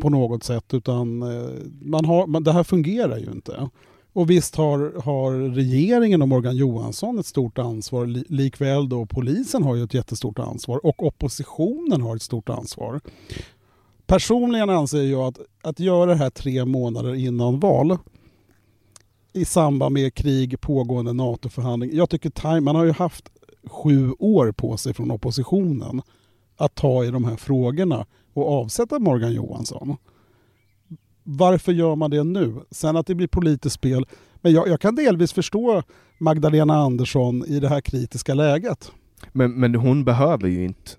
[0.00, 3.68] på något sätt utan eh, man har, man, det här fungerar ju inte.
[4.12, 9.74] Och visst har, har regeringen och Morgan Johansson ett stort ansvar, likväl då polisen har
[9.76, 13.00] ju ett jättestort ansvar och oppositionen har ett stort ansvar.
[14.06, 17.98] Personligen anser jag att, att göra det här tre månader innan val
[19.32, 21.90] i samband med krig, pågående NATO-förhandling.
[21.92, 23.28] Jag tycker time, man har ju haft
[23.64, 26.02] sju år på sig från oppositionen
[26.64, 29.96] att ta i de här frågorna och avsätta Morgan Johansson.
[31.22, 32.54] Varför gör man det nu?
[32.70, 34.06] Sen att det blir politiskt spel.
[34.34, 35.82] Men jag, jag kan delvis förstå
[36.18, 38.92] Magdalena Andersson i det här kritiska läget.
[39.32, 40.90] Men, men hon behöver ju inte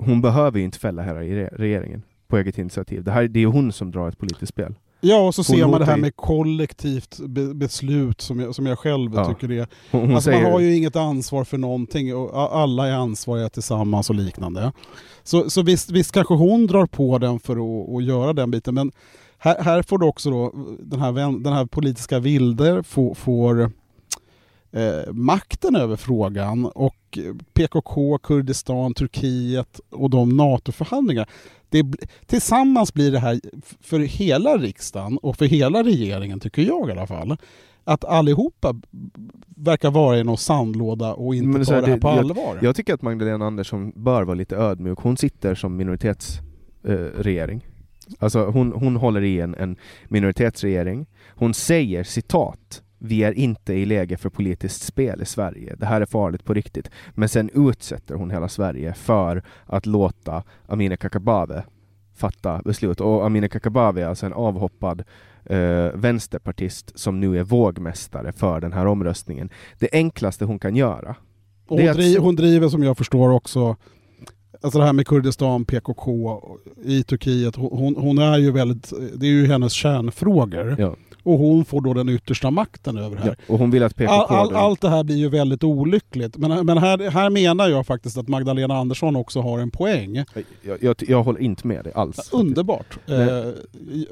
[0.00, 3.04] hon behöver ju inte fälla hela regeringen på eget initiativ.
[3.04, 4.74] Det, här, det är hon som drar ett politiskt spel.
[5.00, 8.78] Ja, och så ser man det här med kollektivt be beslut som jag, som jag
[8.78, 9.24] själv ja.
[9.24, 10.42] tycker det hon, hon alltså säger...
[10.42, 14.72] Man har ju inget ansvar för någonting och alla är ansvariga tillsammans och liknande.
[15.22, 18.74] Så, så visst, visst kanske hon drar på den för att, att göra den biten,
[18.74, 18.92] men
[19.38, 23.70] här, här får du också då, den här, den här politiska vilder får, får
[24.72, 27.18] eh, makten över frågan och
[27.52, 31.28] PKK, Kurdistan, Turkiet och de NATO-förhandlingar.
[32.26, 33.40] Tillsammans blir det här
[33.80, 37.36] för hela riksdagen och för hela regeringen, tycker jag i alla fall,
[37.84, 38.74] att allihopa
[39.56, 42.58] verkar vara i någon sandlåda och inte Men, tar det, det här på jag, allvar.
[42.62, 44.98] Jag tycker att Magdalena Andersson bör vara lite ödmjuk.
[44.98, 47.56] Hon sitter som minoritetsregering.
[47.56, 47.70] Eh,
[48.18, 49.76] Alltså hon, hon håller i en, en
[50.08, 51.06] minoritetsregering.
[51.28, 55.76] Hon säger citat vi är inte i läge för politiskt spel i Sverige.
[55.78, 56.90] Det här är farligt på riktigt.
[57.14, 61.62] Men sen utsätter hon hela Sverige för att låta Amineh Kakabaveh
[62.16, 63.00] fatta beslut.
[63.00, 65.02] Och Amineh Kakabaveh är alltså en avhoppad
[65.44, 69.50] eh, vänsterpartist som nu är vågmästare för den här omröstningen.
[69.78, 71.16] Det enklaste hon kan göra.
[71.66, 73.76] Hon, driver, hon driver som jag förstår också
[74.62, 76.40] Alltså det här med Kurdistan, PKK
[76.84, 80.76] i Turkiet, hon, hon är ju väldigt, det är ju hennes kärnfrågor.
[80.78, 80.96] Ja.
[81.22, 83.36] Och hon får då den yttersta makten över det här.
[83.38, 84.12] Ja, och hon vill att PKK...
[84.12, 86.36] All, all, allt det här blir ju väldigt olyckligt.
[86.36, 90.24] Men, men här, här menar jag faktiskt att Magdalena Andersson också har en poäng.
[90.62, 92.30] Jag, jag, jag håller inte med dig alls.
[92.32, 92.98] Underbart.
[93.06, 93.18] Eh,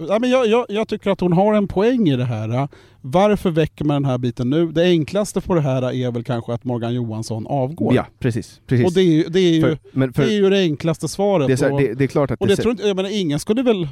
[0.08, 2.68] ja, men jag, jag, jag, tycker att hon har en poäng i det här.
[3.00, 4.66] Varför väcker man den här biten nu?
[4.66, 7.94] Det enklaste på det här är väl kanske att Morgan Johansson avgår.
[7.94, 8.60] Ja, precis.
[8.66, 8.86] precis.
[8.86, 11.46] Och det är, det är, ju, för, för, det, är ju det enklaste svaret.
[11.46, 13.20] Det är, här, det, det är klart att och det, det tror inte, jag menar,
[13.20, 13.88] ingen skulle väl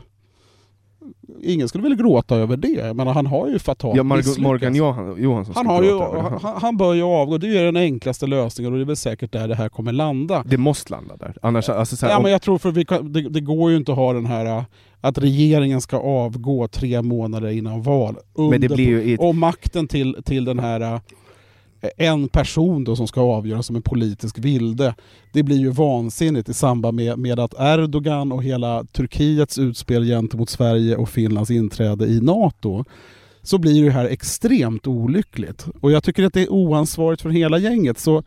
[1.42, 2.68] ingen skulle väl gråta över det.
[2.68, 4.02] Jag menar, han har ju fatalt Ja.
[4.02, 8.26] Morgan Johan, Johansson han, har ju, han, han, bör ju avgå, det är den enklaste
[8.26, 10.42] lösningen och det är väl säkert där det här kommer landa.
[10.46, 11.36] Det måste landa där.
[11.42, 13.70] Annars, alltså, så här, Ja, om- men jag tror för vi kan, det, det går
[13.70, 14.62] ju inte att ha den här äh,
[15.00, 18.16] att regeringen ska avgå tre månader innan val.
[18.36, 21.00] men det Under- blir ju Och makten till, till den här äh,
[21.96, 24.94] en person då som ska avgöras som en politisk vilde.
[25.32, 30.50] Det blir ju vansinnigt i samband med, med att Erdogan och hela Turkiets utspel gentemot
[30.50, 32.84] Sverige och Finlands inträde i NATO
[33.42, 35.66] så blir det här extremt olyckligt.
[35.80, 37.98] Och jag tycker att det är oansvarigt för hela gänget.
[37.98, 38.22] Så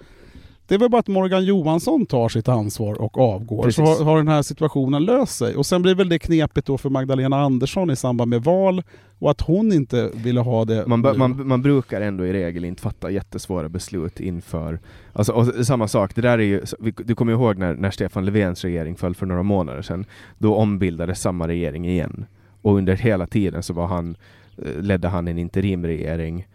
[0.69, 3.63] det är väl bara att Morgan Johansson tar sitt ansvar och avgår.
[3.63, 3.75] Precis.
[3.75, 5.55] Så har, har den här situationen löst sig.
[5.55, 8.83] Och sen blir väl det knepigt då för Magdalena Andersson i samband med val
[9.19, 10.87] och att hon inte ville ha det.
[10.87, 14.79] man, man, man brukar ändå i regel inte fatta jättesvåra beslut inför...
[15.13, 16.63] Alltså, och samma sak, det där är ju,
[16.97, 20.05] du kommer ihåg när, när Stefan Löfvens regering föll för några månader sedan.
[20.37, 22.25] Då ombildades samma regering igen.
[22.61, 24.15] Och under hela tiden så var han,
[24.57, 26.47] eh, ledde han en interimregering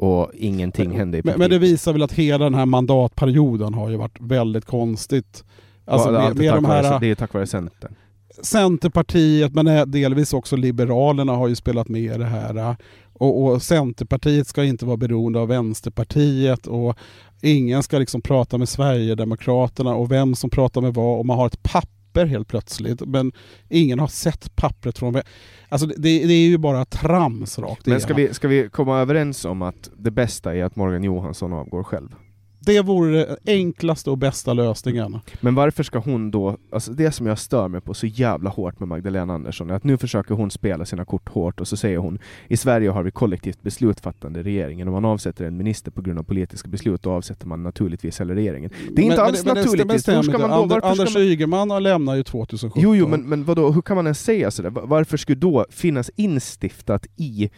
[0.00, 3.90] och ingenting hände i men, men det visar väl att hela den här mandatperioden har
[3.90, 5.44] ju varit väldigt konstigt.
[5.84, 7.94] Alltså Ja, med, allt är med de vare- här Det är tack vare Centern.
[8.42, 12.76] Centerpartiet men är delvis också Liberalerna har ju spelat med i det här.
[13.12, 16.96] Och, och Centerpartiet ska inte vara beroende av Vänsterpartiet och
[17.42, 21.46] ingen ska liksom prata med Sverigedemokraterna och vem som pratar med vad och man har
[21.46, 23.32] ett papper helt plötsligt men
[23.68, 25.22] ingen har sett pappret från...
[25.68, 29.44] Alltså det, det är ju bara trams rakt Men ska vi, ska vi komma överens
[29.44, 32.14] om att det bästa är att Morgan Johansson avgår själv?
[32.62, 35.18] Det vore den enklaste och bästa lösningen.
[35.40, 38.80] Men varför ska hon då, alltså det som jag stör mig på så jävla hårt
[38.80, 41.98] med Magdalena Andersson är att nu försöker hon spela sina kort hårt och så säger
[41.98, 42.18] hon
[42.48, 46.18] i Sverige har vi kollektivt beslutfattande i regeringen och man avsätter en minister på grund
[46.18, 48.70] av politiska beslut då avsätter man naturligtvis hela regeringen.
[48.92, 50.00] Det är inte alls det naturligt.
[50.00, 52.82] stämmer Hur ska man då- Ander, Anders man- Ygeman lämnar ju 2017.
[52.82, 54.70] Jo, jo, men, men vadå, hur kan man ens säga sådär?
[54.70, 57.50] Va- Varför skulle då finnas instiftat i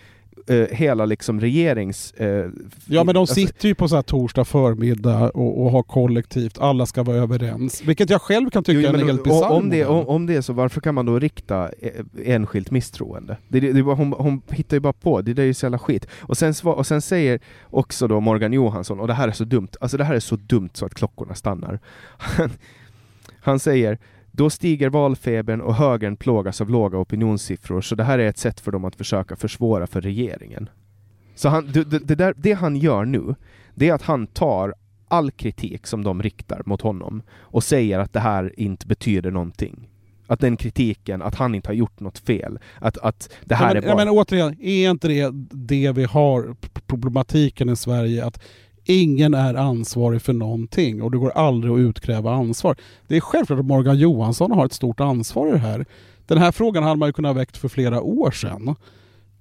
[0.47, 2.13] eh, hela liksom regerings...
[2.13, 2.51] eh,
[2.87, 6.59] Ja men de alltså- sitter ju på så här torsdag förmiddag och, och har kollektivt,
[6.59, 7.83] alla ska vara överens.
[7.85, 10.27] Vilket jag själv kan tycka Jo, är men en helt bisarr om, det, om, om
[10.27, 11.91] det är så, varför kan man då rikta eh,
[12.25, 13.37] enskilt misstroende?
[13.49, 15.79] Det, det, det, hon, hon hittar ju bara på, det där är ju så jävla
[15.79, 16.07] skit.
[16.21, 19.69] Och sen, och sen säger också då Morgan Johansson, och det här är så dumt,
[19.81, 21.79] alltså det här är så dumt så att klockorna stannar.
[22.19, 22.51] Han,
[23.41, 23.99] han säger
[24.33, 28.61] då stiger valfebern och högern plågas av låga opinionssiffror, så det här är ett sätt
[28.61, 30.68] för dem att försöka försvåra för regeringen.
[31.35, 33.35] Så han, det, det, där, det han gör nu,
[33.75, 34.75] det är att han tar
[35.09, 39.88] all kritik som de riktar mot honom och säger att det här inte betyder någonting.
[40.27, 43.75] Att den kritiken, att han inte har gjort något fel, att, att det här ja,
[43.75, 44.05] men, är ja, bara...
[44.05, 48.25] men återigen, är inte det det vi har problematiken i Sverige?
[48.25, 48.42] Att
[48.85, 52.77] ingen är ansvarig för någonting och det går aldrig att utkräva ansvar.
[53.09, 55.87] Det är självklart att Morgan Johansson har ett stort ansvar i det här.
[56.27, 58.75] Den här frågan hade man ju kunnat väckt för flera år sedan.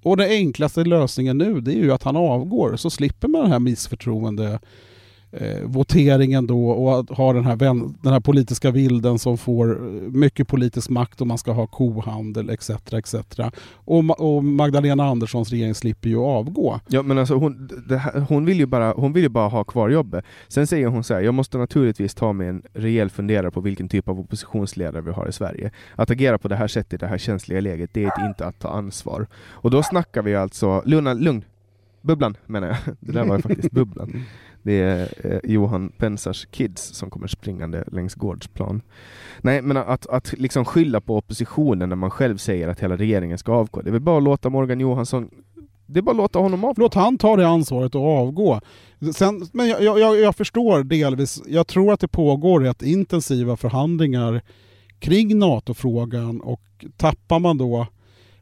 [0.02, 3.48] Och den enklaste lösningen nu det är ju att han avgår så slipper man det
[3.48, 4.60] här missförtroende
[5.32, 9.70] eh, voteringen då och att ha den här, vän, den här politiska vilden som får
[9.70, 12.70] eh, mycket politisk makt och man ska ha kohandel etc.
[12.70, 13.14] etc.
[13.74, 16.80] Och, och Magdalena Anderssons regering slipper ju avgå.
[16.88, 19.64] Ja men alltså hon, det här, hon, vill ju bara, hon vill ju bara ha
[19.64, 20.24] kvar jobbet.
[20.48, 23.88] Sen säger hon så här, jag måste naturligtvis ta mig en rejäl funderare på vilken
[23.88, 25.70] typ av oppositionsledare vi har i Sverige.
[25.94, 28.58] Att agera på det här sättet i det här känsliga läget, det är inte att
[28.58, 29.26] ta ansvar.
[29.50, 31.44] Och då snackar vi alltså, lugna, lugn,
[32.02, 32.76] Bubblan menar jag.
[33.00, 34.24] Det där var faktiskt Bubblan.
[34.62, 38.82] Det är eh, Johan Pensars kids som kommer springande längs gårdsplan.
[39.40, 43.38] Nej, men att, att liksom skylla på oppositionen när man själv säger att hela regeringen
[43.38, 45.30] ska avgå, det är väl bara att låta Morgan Johansson
[45.86, 46.82] det är bara att låta honom avgå.
[46.82, 48.60] Låt han ta det ansvaret och avgå.
[49.14, 54.42] Sen, men jag, jag, jag förstår delvis, jag tror att det pågår rätt intensiva förhandlingar
[54.98, 56.60] kring NATO-frågan och
[56.96, 57.86] tappar man då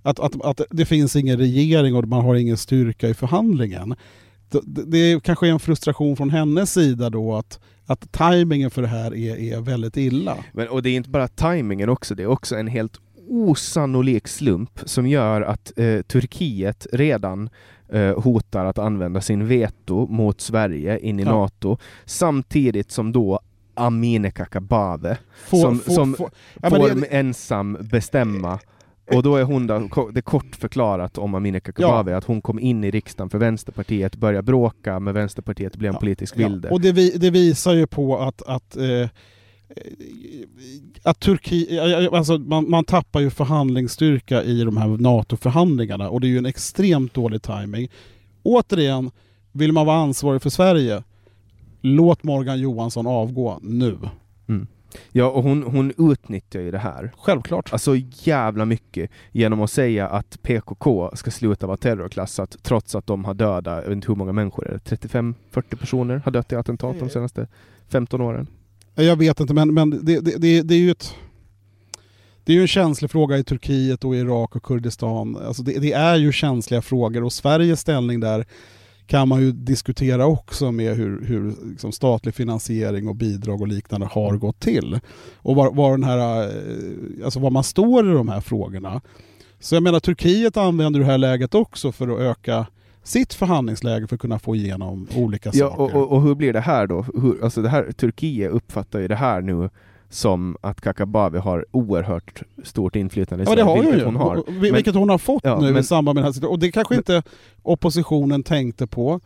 [0.03, 3.95] att, att, att det finns ingen regering och man har ingen styrka i förhandlingen.
[4.51, 8.89] Det, det, kanske är en frustration från hennes sida då att, att tajmingen för det
[8.89, 10.37] här är, är väldigt illa.
[10.53, 14.81] Men, och det är inte bara tajmingen också, det är också en helt osannolik slump
[14.85, 17.51] som gör att eh, Turkiet redan
[17.89, 21.33] eh, hotar att använda sin veto mot Sverige in i Ja.
[21.33, 23.41] NATO samtidigt som då
[23.75, 25.17] Amineh Kakabaveh
[25.51, 26.31] som, får- som får-
[26.63, 28.59] Ja, det- ensam bestämma
[29.17, 32.85] och då är hon ko- det kort förklarat om Amineh Kakabaveh att hon kom in
[32.85, 36.69] i riksdagen för Vänsterpartiet, började bråka med Vänsterpartiet och blev en politisk vilde.
[36.69, 39.09] Ja, och det, vi, det visar ju på att, att, eh,
[41.03, 46.29] att Turkiet, alltså man, man tappar ju förhandlingsstyrka i de här NATO-förhandlingarna och det är
[46.29, 47.89] ju en extremt dålig timing.
[48.43, 49.11] Återigen,
[49.53, 51.03] vill man vara ansvarig för Sverige,
[51.81, 53.99] låt Morgan Johansson avgå nu.
[54.49, 54.67] Mm.
[55.13, 57.13] Ja, och hon, hon utnyttjar ju det här.
[57.19, 57.73] Självklart.
[57.73, 63.25] Alltså jävla mycket genom att säga att PKK ska sluta vara terrorklassat trots att de
[63.25, 64.97] har dödat, jag vet inte hur många människor är det?
[64.97, 67.49] 35-40 personer har dött i attentat de senaste
[67.89, 68.47] 15 åren.
[68.95, 71.15] Jag vet inte, men, men det, det, det, det är ju ett...
[72.45, 75.37] Det är ju en känslig fråga i Turkiet och Irak och Kurdistan.
[75.37, 78.47] Alltså det, det, är ju känsliga frågor och Sveriges ställning där
[79.11, 84.07] kan man ju diskutera också med hur, hur liksom statlig finansiering och bidrag och liknande
[84.07, 85.01] har gått till.
[85.37, 89.01] Och var, var, den här, eh, alltså var man står i de här frågorna.
[89.61, 92.67] Så jag menar Turkiet använder det här läget också för att öka
[93.03, 95.83] sitt förhandlingsläge för att kunna få igenom olika ja, saker.
[95.83, 97.03] Och, och, och hur blir det här då?
[97.03, 99.71] Hur, alltså det här, Turkiet uppfattar ju det här nu
[100.11, 104.05] som att Kakabaveh har oerhört stort inflytande i ja, det har vilket ju.
[104.05, 104.43] hon har.
[104.47, 106.53] Men, vilket hon har fått ja, nu men, i samband med den här situationen.
[106.53, 107.23] Och det kanske inte
[107.63, 109.21] oppositionen tänkte på.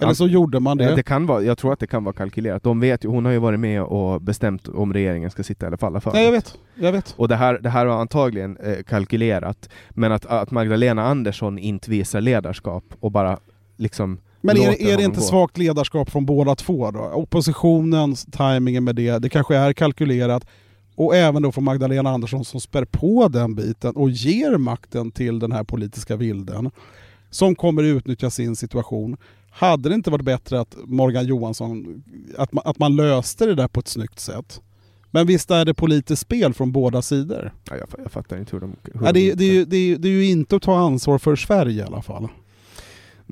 [0.00, 0.94] Eller så gjorde man det.
[0.94, 2.62] Det kan vara, jag tror att det kan vara kalkylerat.
[2.62, 5.76] De vet ju, hon har ju varit med och bestämt om regeringen ska sitta eller
[5.76, 6.10] falla för.
[6.14, 6.58] Ja, jag vet.
[6.74, 7.14] Jag vet.
[7.16, 9.68] Och det här, det här var antagligen eh, kalkylerat.
[9.90, 13.38] Men att, att Magdalena Andersson inte visar ledarskap och bara
[13.76, 15.26] liksom men är, är det inte gå.
[15.26, 17.00] svagt ledarskap från båda två då?
[17.00, 20.46] Oppositionens timingen med det, det kanske är kalkylerat.
[20.94, 25.38] Och även då från Magdalena Andersson som spär på den biten och ger makten till
[25.38, 26.70] den här politiska vilden.
[27.30, 29.16] Som kommer utnyttja sin situation.
[29.50, 32.02] Hade det inte varit bättre att Morgan Johansson,
[32.38, 34.60] att man, att man löste det där på ett snyggt sätt?
[35.10, 37.52] Men visst är det politiskt spel från båda sidor?
[37.70, 38.76] Ja, jag, jag fattar inte hur de...
[38.82, 40.78] Hur ja, det, de det, är ju, det, är, det är ju inte att ta
[40.78, 42.28] ansvar för Sverige i alla fall.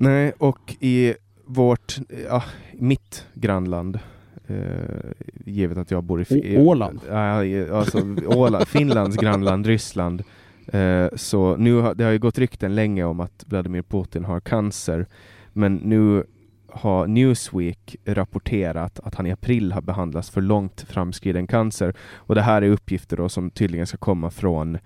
[0.01, 1.13] Nej, och i
[1.45, 1.97] vårt,
[2.29, 2.43] ja,
[2.73, 3.99] mitt grannland,
[4.47, 5.11] eh,
[5.45, 6.57] givet att jag bor i...
[6.57, 6.99] Åland?
[7.07, 7.43] Ja,
[7.77, 10.23] alltså Åland, Finlands grannland Ryssland.
[10.67, 14.39] Eh, så nu har, det har ju gått rykten länge om att Vladimir Putin har
[14.39, 15.05] cancer,
[15.53, 16.23] men nu
[16.67, 21.93] har Newsweek rapporterat att han i april har behandlats för långt framskriden cancer.
[22.13, 24.77] Och det här är uppgifter då som tydligen ska komma från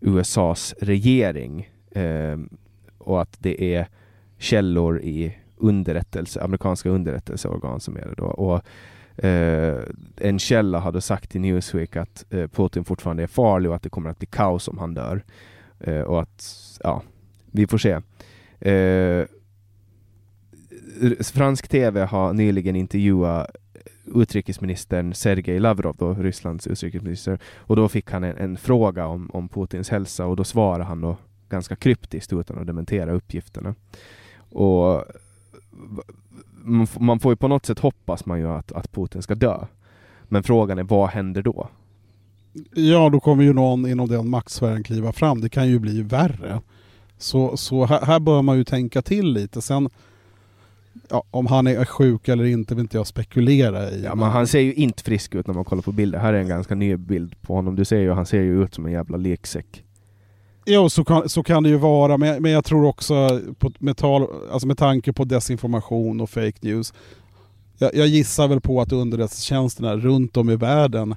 [0.00, 1.70] USAs regering.
[1.90, 2.38] Eh,
[2.98, 3.88] och att det är
[4.42, 8.24] källor i underrättelse, amerikanska underrättelseorgan som är det då.
[8.24, 8.64] Och,
[9.24, 9.82] eh,
[10.16, 13.90] en källa hade sagt till Newsweek att eh, Putin fortfarande är farlig och att det
[13.90, 15.24] kommer att bli kaos om han dör.
[15.80, 16.44] Eh, och att,
[16.82, 17.02] ja,
[17.50, 18.00] vi får se.
[18.70, 19.26] Eh,
[21.20, 28.10] fransk TV har nyligen intervjuat eh, utrikesministern Sergej Lavrov, då, Rysslands utrikesminister, och då fick
[28.10, 31.16] han en, en, fråga om, om Putins hälsa och då svarade han då
[31.48, 33.74] ganska kryptiskt utan att dementera uppgifterna.
[34.52, 35.04] Och
[36.98, 39.58] man får ju på något sätt hoppas man ju att, att Putin ska dö.
[40.24, 41.68] Men frågan är vad händer då?
[42.74, 45.40] Ja, då kommer ju någon inom den maktsfären kliva fram.
[45.40, 46.60] Det kan ju bli värre.
[47.18, 49.62] Så, så här, här bör man ju tänka till lite.
[49.62, 49.88] Sen
[51.08, 54.02] ja, om han är sjuk eller inte vill inte jag spekulera i.
[54.04, 56.18] Ja, men han ser ju inte frisk ut när man kollar på bilder.
[56.18, 57.76] Här är en ganska ny bild på honom.
[57.76, 59.84] Du ser ju, han ser ju ut som en jävla leksäck.
[60.64, 63.96] Jo, så kan, så kan det ju vara, men, men jag tror också på, med,
[63.96, 66.94] tal, alltså med tanke på desinformation och fake news.
[67.78, 71.14] Jag, jag gissar väl på att underrättelsetjänsterna runt om i världen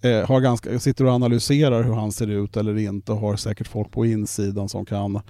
[0.00, 3.68] eh, har ganska, sitter och analyserar hur han ser ut eller inte och har säkert
[3.68, 5.20] folk på insidan som kan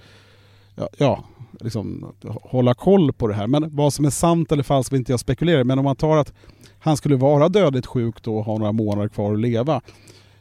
[0.75, 1.23] ja, ja
[1.59, 3.47] liksom, hålla koll på det här.
[3.47, 6.17] Men vad som är sant eller falskt vill inte jag spekulera Men om man tar
[6.17, 6.33] att
[6.79, 9.81] han skulle vara dödligt sjuk då och ha några månader kvar att leva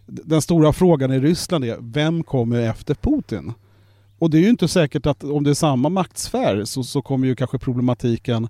[0.09, 3.53] den stora frågan i Ryssland är, vem kommer efter Putin?
[4.19, 7.27] Och det är ju inte säkert att om det är samma maktsfär så, så kommer
[7.27, 8.49] ju kanske problematiken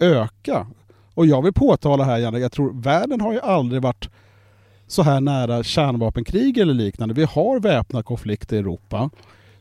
[0.00, 0.66] öka.
[1.14, 4.08] Och jag vill påtala här Janne, jag tror världen har ju aldrig varit
[4.86, 7.14] så här nära kärnvapenkrig eller liknande.
[7.14, 9.10] Vi har väpnad konflikt i Europa.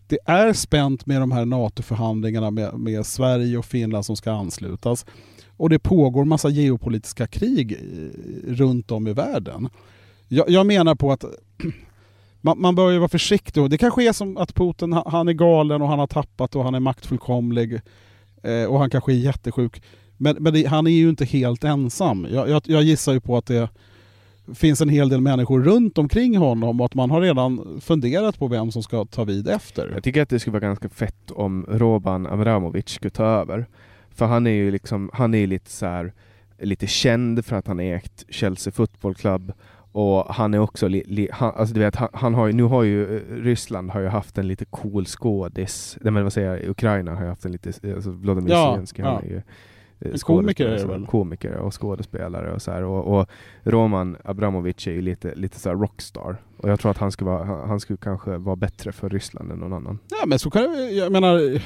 [0.08, 5.06] Det är spänt med de här NATO-förhandlingarna med, med Sverige och Finland som ska anslutas.
[5.58, 7.78] Och det pågår massa geopolitiska krig
[8.48, 9.70] runt om i världen.
[10.28, 11.26] Jag, jag menar på att
[12.42, 13.70] man, man bör ju vara försiktig.
[13.70, 16.76] Det kanske är som att Putin han är galen och han har tappat och han
[16.76, 17.82] är maktfullkomlig
[18.44, 19.82] eh, och han kanske är jättesjuk.
[20.18, 22.28] Men, men det, han är ju inte helt ensam.
[22.32, 23.70] Jag, jag, jag, gissar ju på att det
[24.54, 28.48] finns en hel del människor runt omkring honom och att man har redan funderat på
[28.48, 29.92] vem som ska ta vid efter.
[29.94, 33.66] Jag tycker att det skulle vara ganska fett om Roban Abramovic skulle ta över.
[34.10, 36.14] För han är ju liksom, han är lite så här,
[36.60, 39.54] lite känd för att han ägt Chelsea Football Club
[39.96, 42.64] och han är också, li, li, han, alltså du vet, han, han, har ju, nu
[42.64, 46.56] har ju eh, Ryssland har ju haft en lite cool skådis, nej men vad säger
[46.56, 49.12] jag, Ukraina har ju haft en lite, alltså Vladimir ja, Zelenskyj, ja.
[49.12, 49.42] han är ju
[50.00, 51.06] eh, komiker är väl?
[51.06, 52.84] Komiker och skådespelare och så här.
[52.84, 53.30] Och, och
[53.64, 56.38] Roman Abramovic är ju lite, lite så rockstar.
[56.58, 59.58] Och jag tror att han skulle, vara, han skulle kanske vara bättre för Ryssland än
[59.58, 60.00] någon annan.
[60.10, 61.62] Ja men så kan det, jag menar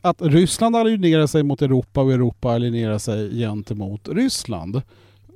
[0.00, 4.82] att Ryssland alienerar sig mot Europa och Europa alienerar sig gentemot Ryssland Eh,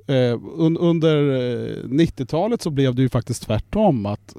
[0.07, 4.05] Eh, un, under eh, 90-talet så blev det ju faktiskt tvärtom.
[4.05, 4.35] Att,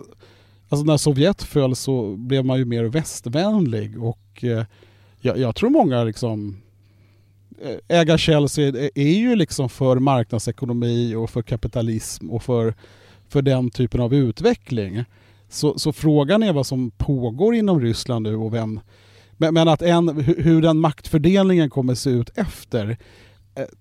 [0.68, 4.64] alltså när Sovjet föll så blev man ju mer västvänlig och eh,
[5.20, 6.56] jag, jag, tror många liksom
[7.62, 12.74] eh, äga Chelsea är ju liksom för marknadsekonomi och för kapitalism och för,
[13.28, 15.04] för den typen av utveckling.
[15.48, 18.80] Så, så frågan är vad som pågår inom Ryssland nu och vem...
[19.36, 20.08] Men, men att en,
[20.38, 22.96] hur den maktfördelningen kommer se ut efter,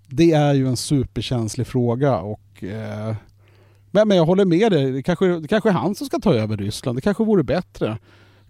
[0.08, 2.18] det är ju en superkänslig fråga.
[2.18, 3.16] Och, eh,
[3.92, 6.34] men, men jag håller med dig, det kanske, det kanske är han som ska ta
[6.34, 6.98] över Ryssland.
[6.98, 7.98] Det kanske vore bättre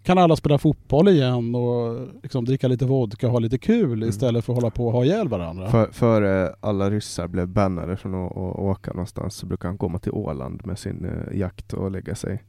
[0.04, 4.10] kan alla spela fotboll igen och liksom dricka lite vodka och ha lite kul mm.
[4.10, 5.70] istället för att hålla på och ha ihjäl varandra.
[5.70, 10.00] För, före alla ryssar blev bannade från att, att åka någonstans så brukade han komma
[10.00, 12.44] till Åland med sin uh, jakt och lägga sig.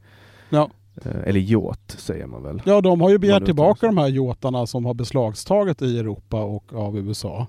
[0.51, 0.71] Ja.
[1.07, 2.63] Uh, eller yacht säger man väl.
[2.65, 6.73] Ja, de har ju begärt tillbaka de här yatarna som har beslagstagit i Europa och
[6.75, 7.47] av USA.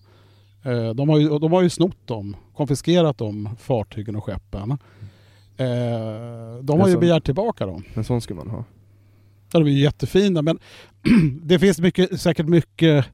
[0.66, 4.78] Uh, de, har ju, de har ju snott dem, konfiskerat de fartygen och skeppen.
[6.62, 7.84] de har ju begärt tillbaka dem.
[7.94, 8.64] En sån ska man ha.
[9.52, 10.60] Ja, de är jättefina men
[11.42, 13.06] det finns mycket, säkert mycket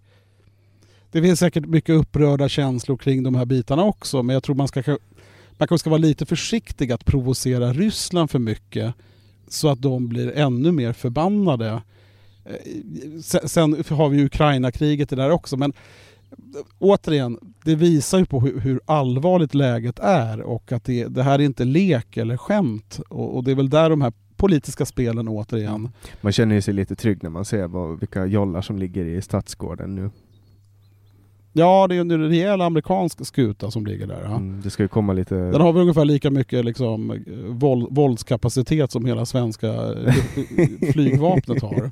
[1.11, 4.67] det finns säkert mycket upprörda känslor kring de här bitarna också men jag tror man
[4.67, 4.83] ska
[5.57, 8.93] man kanske ska vara lite försiktig att provocera Ryssland för mycket
[9.47, 11.81] så att de blir ännu mer förbannade.
[12.45, 15.73] Eh, sen har vi Ukraina-kriget där också men
[16.79, 21.39] återigen, det visar ju på hur, hur, allvarligt läget är och att det, det här
[21.39, 25.27] är inte lek eller skämt och, och, det är väl där de här politiska spelen
[25.27, 25.89] återigen.
[26.21, 29.95] Man känner sig lite trygg när man ser vad, vilka jollar som ligger i Stadsgården
[29.95, 30.09] nu.
[31.53, 34.21] Ja, det är en rejäl amerikansk skuta som ligger där.
[34.23, 34.35] Ja.
[34.35, 35.35] Mm, det ska ju komma lite...
[35.35, 40.13] Den har väl ungefär lika mycket liksom, våld, våldskapacitet som hela svenska eh,
[40.93, 41.89] flygvapnet har.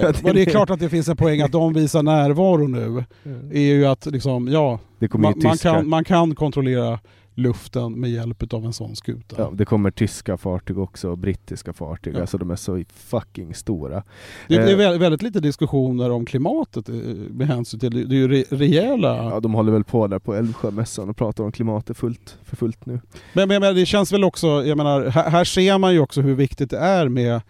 [0.00, 3.04] ja, det, det är klart att det finns en poäng att de visar närvaro nu.
[3.52, 4.78] är ju att liksom, ja,
[5.12, 6.98] man, man, kan, man kan kontrollera
[7.36, 9.36] luften med hjälp av en sån skuta.
[9.38, 12.14] Ja, det kommer tyska fartyg också och brittiska fartyg.
[12.14, 12.20] Ja.
[12.20, 14.02] Alltså de är så fucking stora.
[14.48, 16.94] Det, det är eh, väldigt lite diskussioner om klimatet eh,
[17.30, 18.16] med hänsyn till det.
[18.16, 19.16] är ju re, rejäla...
[19.16, 22.86] Ja, de håller väl på där på Älvsjömässan och pratar om klimatet fullt, för fullt
[22.86, 23.00] nu.
[23.32, 26.20] Men, men, men, det känns väl också, jag menar, här, här ser man ju också
[26.20, 27.40] hur viktigt det är med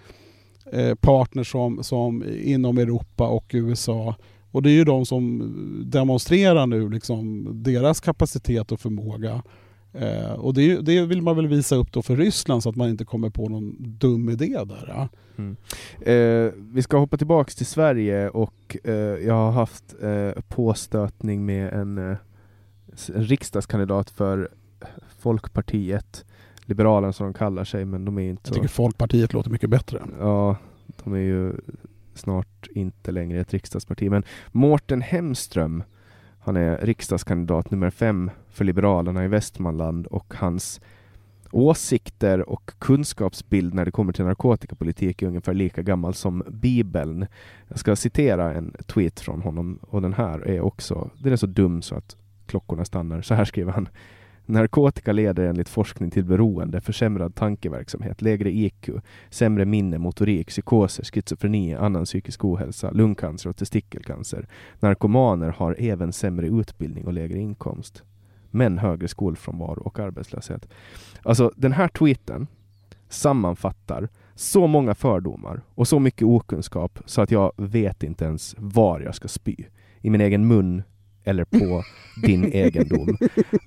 [0.72, 4.14] eh, partners som, som inom Europa och USA
[4.57, 5.43] och det är ju de som
[5.87, 9.43] demonstrerar nu liksom deras kapacitet och förmåga.
[9.99, 12.89] Eh, och det, det, vill man väl visa upp då för Ryssland så att man
[12.89, 14.85] inte kommer på någon dum idé där.
[14.89, 15.09] Ja.
[15.37, 15.57] Mm.
[16.01, 21.73] Eh, vi ska hoppa tillbaks till Sverige och eh, jag har haft eh, påstötning med
[21.73, 22.17] en, eh,
[23.15, 24.49] en riksdagskandidat för
[25.19, 26.25] Folkpartiet,
[26.65, 30.03] Liberalerna som de kallar sig, men de är inte Jag tycker Folkpartiet låter mycket bättre.
[30.19, 30.57] Ja,
[31.05, 31.53] de är ju
[32.15, 35.83] snart inte längre ett riksdagsparti, men Mårten Hemström
[36.47, 40.81] han är riksdagskandidat nummer fem för Liberalerna i Västmanland och hans
[41.51, 47.27] åsikter och kunskapsbild när det kommer till narkotikapolitik är ungefär lika gammal som Bibeln.
[47.69, 51.47] Jag ska citera en tweet från honom och den här är också, den är så
[51.47, 52.17] dum så att
[52.47, 53.23] klockorna stannar.
[53.23, 53.89] Så här skriver han.
[54.49, 58.91] Narkotika leder enligt forskning till beroende, försämrad tankeverksamhet, lägre IQ,
[59.31, 64.49] sämre minne, motorik, psykoser, schizofreni, annan psykisk ohälsa, lungcancer och testikelcancer.
[64.81, 68.03] Narkomaner har även sämre utbildning och lägre inkomst,
[68.51, 70.69] men högre skolfrånvaro och arbetslöshet.
[71.23, 72.47] Alltså den här tweeten
[73.09, 79.01] sammanfattar så många fördomar och så mycket okunskap så att jag vet inte ens var
[79.01, 79.57] jag ska spy.
[80.01, 80.83] I min egen mun
[81.27, 81.85] eller på
[82.22, 83.16] din egendom.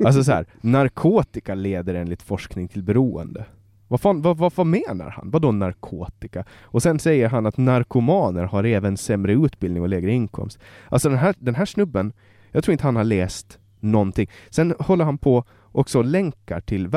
[0.05, 3.45] Alltså så här, narkotika leder enligt forskning till beroende.
[3.87, 5.29] Vad, fan, vad, vad, vad menar han?
[5.31, 6.45] Vadå narkotika?
[6.61, 10.59] Och sen säger han att narkomaner har även sämre utbildning och lägre inkomst.
[10.89, 12.13] Alltså den här, den här snubben,
[12.51, 14.29] jag tror inte han har läst någonting.
[14.49, 16.87] Sen håller han på också länkar till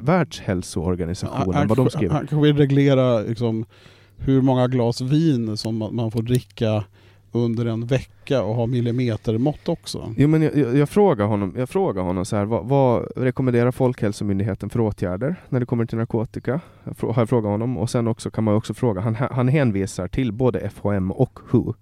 [0.00, 2.14] Världshälsoorganisationen, han, vad de skriver.
[2.14, 3.64] Han kanske vill reglera liksom,
[4.16, 6.84] hur många glas vin som man får dricka
[7.32, 10.14] under en vecka och ha millimetermått också.
[10.16, 13.70] Jo, men jag, jag, jag, frågar honom, jag frågar honom så här, vad, vad, rekommenderar
[13.70, 16.60] Folkhälsomyndigheten för åtgärder när det kommer till narkotika?
[16.84, 20.08] Jag har jag frågat honom och sen också kan man också fråga, han, han hänvisar
[20.08, 21.74] till både FHM och WHO.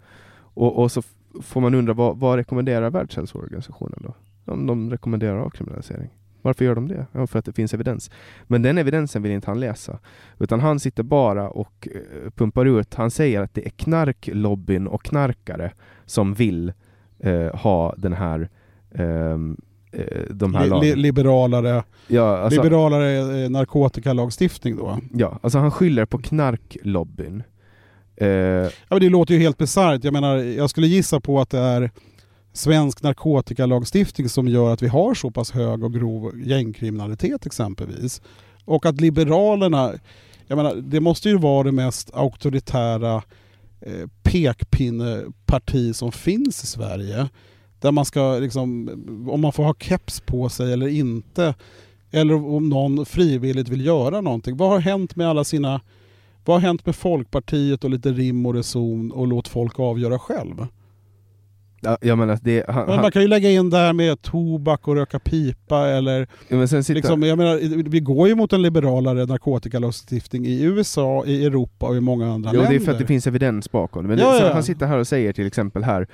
[0.55, 1.03] Och, och så
[1.43, 4.15] får man undra, vad, vad rekommenderar Världshälsoorganisationen då?
[4.53, 6.11] Om de rekommenderar avkriminalisering.
[6.43, 7.07] Varför gör de det?
[7.13, 8.11] Ja, för att det finns evidens.
[8.47, 9.99] Men den evidensen vill inte han läsa.
[10.39, 12.95] Utan han sitter bara och uh, pumpar ut.
[12.95, 15.73] Han säger att det är knarklobbyn och knarkare
[16.07, 16.73] som vill
[17.25, 18.49] uh, ha den här
[18.91, 19.57] um,
[20.31, 24.99] de här li, liberalare, ja, alltså, liberalare narkotikalagstiftning då?
[25.13, 27.43] Ja, alltså han skyller på knarklobbyn.
[28.23, 30.05] Uh, ja, men det låter ju helt bisarrt.
[30.05, 31.91] Jag menar, jag skulle gissa på att det är
[32.53, 38.23] svensk narkotikalagstiftning som gör att vi har så pass hög och grov gängkriminalitet exempelvis.
[38.65, 39.93] Och att Liberalerna,
[40.47, 43.23] jag menar, det måste ju vara det mest auktoritära
[43.81, 47.29] eh, pekpinneparti som finns i Sverige.
[47.81, 48.89] Där man ska, liksom,
[49.31, 51.55] om man får ha keps på sig eller inte.
[52.11, 54.57] Eller om någon frivilligt vill göra någonting.
[54.57, 55.81] Vad har hänt med alla sina...
[56.45, 60.67] Vad har hänt med Folkpartiet och lite rim och reson och låt folk avgöra själv?
[61.81, 64.95] Ja, jag menar, det, han, Men man kan ju lägga in där med tobak och
[64.95, 66.29] röka pipa eller...
[66.49, 70.63] ja, men sen sitter, Liksom, jag menar, vi går ju mot en liberalare narkotikalagstiftning i
[70.63, 72.79] USA, i Europa och i många andra Jo, länder.
[72.79, 74.09] det är för att det finns evidens bakom det.
[74.09, 74.53] Men Ja, det, så ja.
[74.53, 76.07] han sitter här och säger till exempel här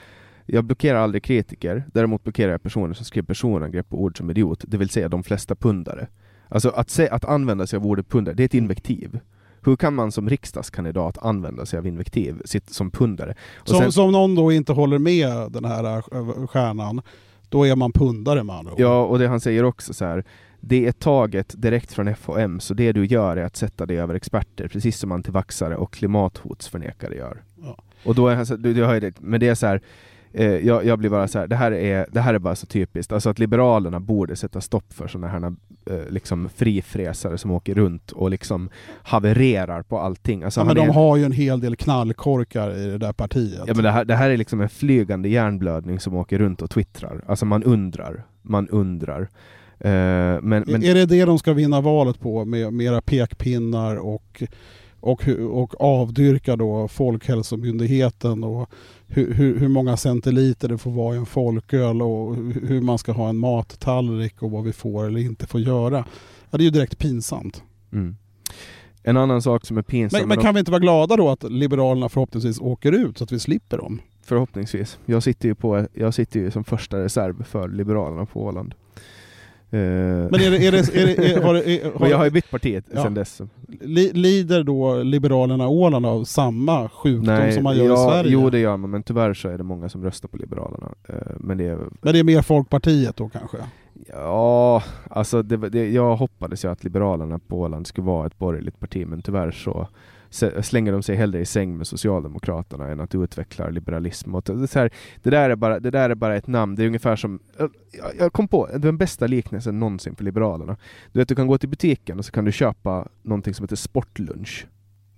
[0.47, 4.65] jag blockerar aldrig kritiker, däremot blockerar jag personer som skriver personangrepp på ord som idiot,
[4.67, 6.07] det vill säga de flesta pundare.
[6.49, 9.19] Alltså att, se, att använda sig av ordet pundare, det är ett invektiv.
[9.67, 13.35] Hur kan man som riksdagskandidat använda sig av invektiv sitt, som pundare?
[13.57, 17.03] Och som, sen- som någon då inte håller med den här äh, stjärnan,
[17.49, 18.81] då är man pundare med andra ord.
[18.81, 20.25] Ja, och det han säger också så här.
[20.61, 24.15] Det är taget direkt från FHM, så det du gör är att sätta dig över
[24.15, 27.43] experter, precis som antivaxare och klimathotsförnekare gör.
[27.63, 27.77] Ja.
[28.05, 29.81] Och då är han så, du, du har ju det, men det är så här.
[30.39, 32.67] Eh, jag, jag blir bara så här, det här, är, det här är bara så
[32.67, 35.55] typiskt, alltså att Liberalerna borde sätta stopp för sådana här
[35.91, 38.69] eh, liksom frifräsare som åker runt och liksom
[39.03, 40.43] havererar på allting.
[40.43, 43.63] Alltså Ja, men de är, har ju en hel del knallkorkar i det där partiet.
[43.67, 46.71] ja, men det, här, det här är liksom en flygande hjärnblödning som åker runt och
[46.71, 47.25] twittrar.
[47.27, 49.21] Alltså man undrar, man undrar.
[49.79, 49.89] Eh,
[50.43, 54.43] men, men, Är det det de ska vinna valet på med mera pekpinnar och,
[55.01, 58.71] och, och avdyrka då Folkhälsomyndigheten och
[59.09, 62.99] hur, hur, hur många centiliter det får vara i en folköl och hu- hur man
[62.99, 66.05] ska ha en mattallrik och vad vi får eller inte får göra.
[66.51, 67.63] Ja, det är ju direkt pinsamt.
[67.93, 68.17] Mm.
[69.03, 71.43] En annan sak som är pinsam, Men, men kan vi inte vara glada då att
[71.43, 74.01] Liberalerna förhoppningsvis åker ut så att vi slipper dem?
[74.25, 74.99] förhoppningsvis.
[75.07, 78.75] Jag sitter ju, på, jag sitter ju som första reserv för Liberalerna på Åland.
[79.71, 82.51] Eh, Men är det, är det, är det, är, har, är, jag har ju bytt
[82.51, 83.03] partiet Ja.
[83.03, 83.41] sedan dess.
[83.81, 88.31] li, lider då Liberalerna Åland av samma sjukdom som man gör ja, i Sverige?
[88.31, 90.95] Jo det gör man, men tyvärr så är det många som röstar på Liberalerna.
[91.09, 93.57] Eh, men det är, Men det är mer Folkpartiet då kanske?
[94.13, 99.07] ja, alltså det, jag hoppades ju att Liberalerna på Åland skulle vara ett borgerligt parti,
[99.07, 99.89] men tyvärr så
[100.63, 104.35] slänger de sig hellre i säng med Socialdemokraterna än att utveckla liberalism.
[104.35, 104.91] Och det, här,
[105.23, 107.39] det, där är bara, det där är bara ett namn, det är ungefär som,
[108.19, 110.77] jag, kom på den bästa liknelsen någonsin för Liberalerna.
[111.13, 113.77] Du vet, du kan gå till butiken och så kan du köpa någonting som heter
[113.77, 114.67] sportlunch.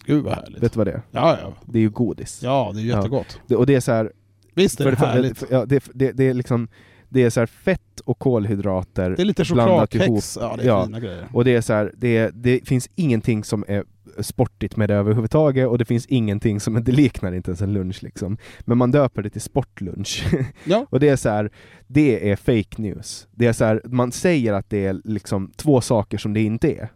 [0.05, 0.63] Gud vad härligt.
[0.63, 1.03] Vet du vad det är?
[1.11, 1.53] Ja, ja.
[1.67, 2.41] Det är ju godis.
[2.43, 3.41] ja, det är jättegott.
[3.47, 4.13] Det, och det är så här,
[4.55, 5.39] Visst är det för- härligt.
[5.39, 6.69] för- ja, det, det, det är liksom
[7.09, 10.39] det är så fett och kolhydrater Det är lite blandat chokladkex.
[10.41, 10.85] Ja, det är Ja.
[10.87, 11.29] fina grejer.
[11.33, 13.85] och det är så här, det, det finns ingenting som är
[14.21, 18.03] sportigt med det överhuvudtaget och det finns ingenting som, det liknar inte ens en lunch
[18.03, 18.39] liksom.
[18.61, 20.27] Men man döper det till sportlunch.
[20.65, 20.87] Ja.
[20.91, 21.51] och det är så här,
[21.87, 23.29] det är fake news.
[23.33, 26.73] Det är så här, man säger att det är liksom två saker som det inte
[26.73, 26.89] är.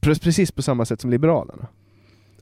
[0.00, 1.66] Pre- Precis på samma sätt som Liberalerna.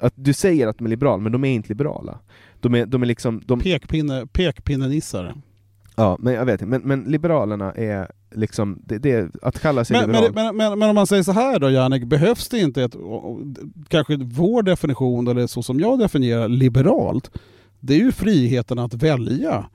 [0.01, 2.19] Att du säger att de är liberala, men de är inte liberala.
[2.61, 5.35] De är, de är liksom, de, Pekpinne, pekpinnenissar.
[5.99, 6.67] Ja, men jag vet inte.
[6.79, 10.33] Men, men Liberalerna är liksom, det, det att kalla sig Men, liberal.
[10.35, 12.97] men, men, men, om man säger så här då Jannik, behövs det inte ett,
[13.89, 17.31] kanske vår definition, eller så som jag definierar liberalt,
[17.81, 19.67] det är ju friheten att välja.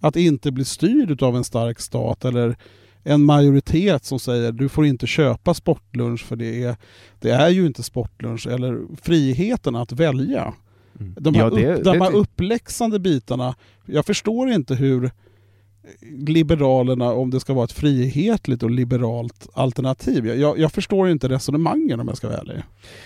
[0.00, 2.56] Att inte bli styrd av en stark stat eller
[3.02, 6.76] en majoritet som säger du får inte köpa sportlunch för det är,
[7.20, 8.46] det är ju inte sportlunch.
[8.46, 10.54] Eller friheten att välja.
[11.00, 11.14] Mm.
[11.20, 13.54] De här, Ja, det- upp, de här uppläxande bitarna,
[13.86, 15.10] jag förstår inte hur
[16.26, 20.26] Liberalerna, om det ska vara ett frihetligt och liberalt alternativ.
[20.26, 22.62] Jag, jag, jag förstår inte resonemangen om jag ska vara ärlig.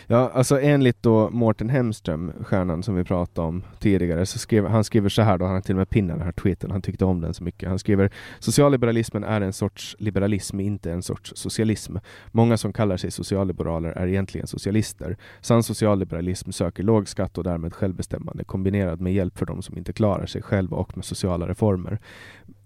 [0.06, 4.84] Ja, alltså enligt då Mårten Hemström, stjärnan som vi pratade om tidigare, så skrev, han
[4.84, 7.04] skriver så här då, han har till och med pinnat den här tweeten, han tyckte
[7.04, 7.68] om den så mycket.
[7.68, 11.96] Han skriver Socialliberalismen är en sorts liberalism, inte en sorts socialism.
[12.32, 15.16] Många som kallar sig socialliberaler är egentligen socialister.
[15.40, 19.92] Sann socialliberalism söker låg skatt och därmed självbestämmande kombinerad med hjälp för de som inte
[19.92, 21.98] klarar sig själva och med sociala reformer.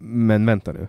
[0.00, 0.88] Men vänta nu.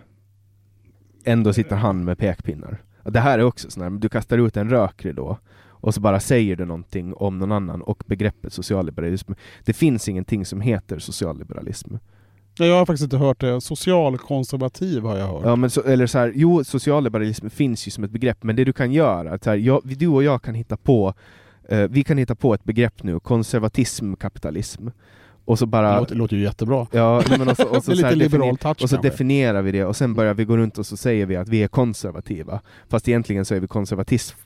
[1.24, 2.82] Ändå sitter han med pekpinnar.
[3.04, 5.38] Det här är också sån här, du kastar ut en rökridå
[5.82, 9.32] och så bara säger du någonting om någon annan och begreppet socialliberalism.
[9.64, 11.94] Det finns ingenting som heter socialliberalism.
[12.58, 13.60] Nej, Jag har faktiskt inte hört det.
[13.60, 15.42] Socialkonservativ har jag hört.
[15.44, 18.64] Ja, men så, eller så här, jo, socialliberalism finns ju som ett begrepp, men det
[18.64, 21.14] du kan göra, att så här, jag, du och jag kan hitta på,
[21.68, 24.88] eh, vi kan hitta på ett begrepp nu, konservatism, kapitalism.
[25.44, 25.98] Och så Det bara...
[26.00, 26.86] låter, låter ju jättebra.
[26.92, 29.72] Ja, men och så, och så, så lite liberal definier- touch och så definierar vi
[29.72, 32.60] det och sen börjar vi gå runt och så säger vi att vi är konservativa.
[32.88, 34.36] Fast egentligen så är vi konservatism,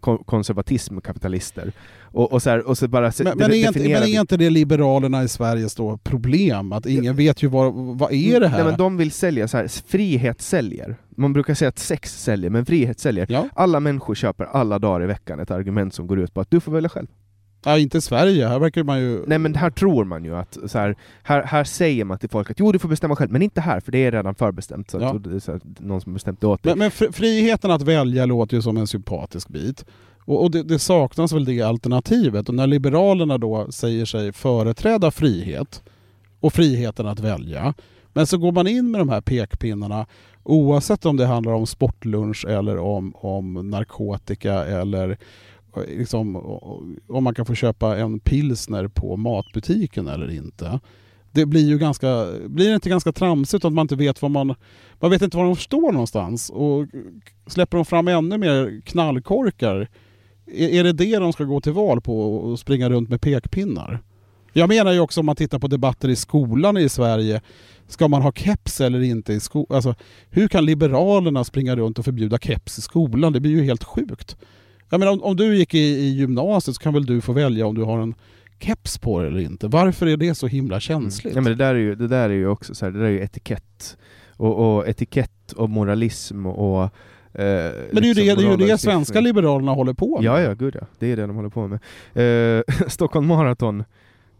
[0.00, 1.72] ko- konservatismkapitalister.
[2.02, 4.50] Och, och, så här, och så bara Men, men, är inte, men är inte det
[4.50, 6.72] Liberalerna i Sveriges då problem?
[6.72, 8.56] Att ingen vet ju vad, vad är det här?
[8.58, 10.96] Nej, men de vill sälja så här, frihet säljer.
[11.16, 13.26] Man brukar säga att sex säljer, men frihet säljer.
[13.30, 13.48] ja.
[13.54, 16.60] Alla människor köper alla dagar i veckan ett argument som går ut på att du
[16.60, 17.06] får välja själv.
[17.64, 18.46] Ja, inte i Sverige.
[18.48, 19.24] Här verkar man ju...
[19.26, 22.50] Nej men här tror man ju att, så här, här, här säger man till folk
[22.50, 24.90] att jo du får bestämma själv, men inte här för det är redan förbestämt.
[24.90, 25.14] Så, Ja.
[25.34, 26.72] är så här, någon som bestämt det åt dig.
[26.72, 29.84] Men, men fri- friheten att välja låter ju som en sympatisk bit.
[30.24, 32.48] Och, och det, det saknas väl det alternativet.
[32.48, 35.82] Och när Liberalerna då säger sig företräda frihet
[36.40, 37.74] och friheten att välja.
[38.12, 40.06] Men så går man in med de här pekpinnarna
[40.42, 45.18] oavsett om det handlar om sportlunch eller om, om narkotika eller
[45.88, 46.36] liksom,
[47.08, 50.80] om man kan få köpa en pilsner på matbutiken eller inte.
[51.32, 54.54] Det blir ju ganska, blir det inte ganska tramsigt att man inte vet vad man,
[55.00, 56.86] man vet inte var de står någonstans och
[57.46, 59.88] släpper de fram ännu mer knallkorkar
[60.46, 64.02] är, är det det de ska gå till val på och springa runt med pekpinnar?
[64.52, 67.40] Jag menar ju också om man tittar på debatter i skolan i Sverige.
[67.88, 69.76] Ska man ha keps eller inte i skolan?
[69.76, 69.94] Alltså,
[70.30, 73.32] hur kan Liberalerna springa runt och förbjuda keps i skolan?
[73.32, 74.36] Det blir ju helt sjukt.
[74.92, 77.66] Jag menar, om, om du gick i, i gymnasiet så kan väl du få välja
[77.66, 78.14] om du har en
[78.60, 79.68] keps på dig eller inte.
[79.68, 81.34] Varför är det så himla känsligt?
[81.34, 83.06] Ja, men det, där är ju, det där är ju också så här, det där
[83.06, 83.96] är ju etikett.
[84.36, 86.82] Och, och etikett och moralism och...
[86.82, 86.90] Eh,
[87.32, 87.42] Men
[87.90, 90.24] det är ju det, det, är ju det svenska Liberalerna håller på med.
[90.24, 90.86] Ja, ja, gud ja.
[90.98, 92.58] Det är det de håller på med.
[92.58, 93.84] Eh, Stockholm Marathon.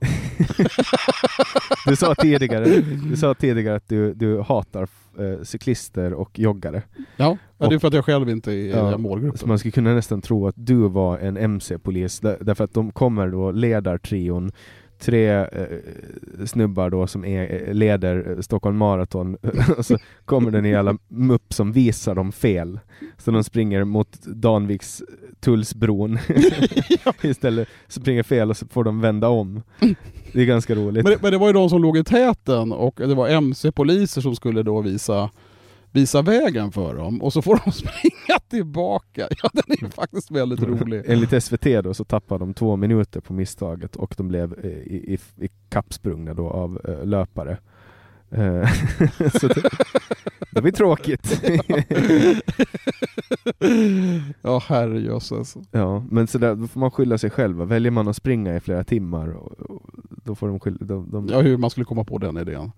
[1.86, 2.64] du, sa tidigare,
[3.10, 4.86] du sa tidigare att du, du hatar
[5.18, 6.82] eh, cyklister och joggare.
[7.16, 9.38] Ja, ja, det är Och- för att jag själv inte är i Ja, den målgruppen.
[9.38, 12.92] Så man skulle kunna nästan tro att du var en MC-polis, där, därför att de
[12.92, 14.52] kommer då, ledartrion,
[14.98, 15.46] tre eh,
[16.46, 19.36] snubbar då som är, eh, leder eh, Stockholm Marathon,
[19.78, 22.80] och så kommer den jävla mupp som visar dem fel.
[23.18, 25.02] Så de springer mot Danviks
[25.40, 26.18] Tullsbron
[27.22, 29.62] istället, springer fel och så får de vända om.
[30.32, 31.04] Det är ganska roligt.
[31.04, 34.20] Men det, men det var ju de som låg i täten och det var MC-poliser
[34.20, 35.30] som skulle då visa,
[35.90, 37.22] visa vägen för dem.
[37.22, 39.28] Och så får de springa tillbaka.
[39.42, 41.02] Ja, den är ju faktiskt väldigt rolig.
[41.06, 45.14] Enligt SVT då så tappade de två minuter på misstaget och de blev eh, i,
[45.14, 47.58] i, i kappsprungna då av eh, löpare.
[48.34, 48.68] Eh,
[49.40, 49.62] så det,
[50.50, 51.42] det blir tråkigt.
[54.42, 55.56] Ja, herrejösses.
[55.70, 57.56] ja, men så där, då får man skylla sig själv.
[57.56, 59.90] Väljer man att springa i flera timmar och, och,
[60.24, 60.76] då får de skylla...
[60.80, 62.72] De, de, Ja, hur man skulle komma på den idén.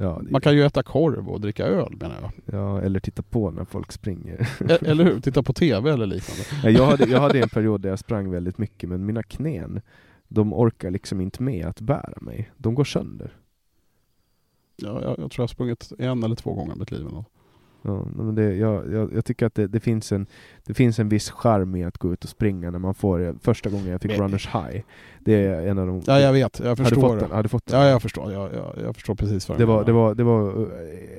[0.00, 2.32] ja, Man kan ju äta korv och dricka öl menar jag.
[2.60, 4.48] ja, eller titta på när folk springer.
[4.82, 5.20] Eller hur?
[5.20, 6.42] Titta på TV eller liknande.
[6.62, 9.80] Ja, jag, hade, jag hade en period där jag sprang väldigt mycket men mina knän,
[10.28, 12.50] de orkar liksom inte med att bära mig.
[12.56, 13.32] De går sönder.
[14.76, 17.06] Ja, jag, jag tror jag har sprungit en eller två gånger i mitt liv.
[17.06, 17.24] eller.
[17.86, 20.26] Ja, men det, jag, jag, jag tycker att det, det, finns en,
[20.66, 23.34] det finns en viss charm i att gå ut och springa när man får det.
[23.42, 24.82] Första gången jag fick Men- runners high.
[25.20, 26.02] Det är en av de...
[26.06, 26.58] Ja, jag vet.
[26.60, 27.24] Jag har du förstår fått det.
[27.26, 27.30] den?
[27.36, 27.80] Har du fått den?
[27.80, 28.32] Ja, jag förstår.
[28.32, 30.50] Jag, jag, jag förstår precis vad Det var, det, var, det var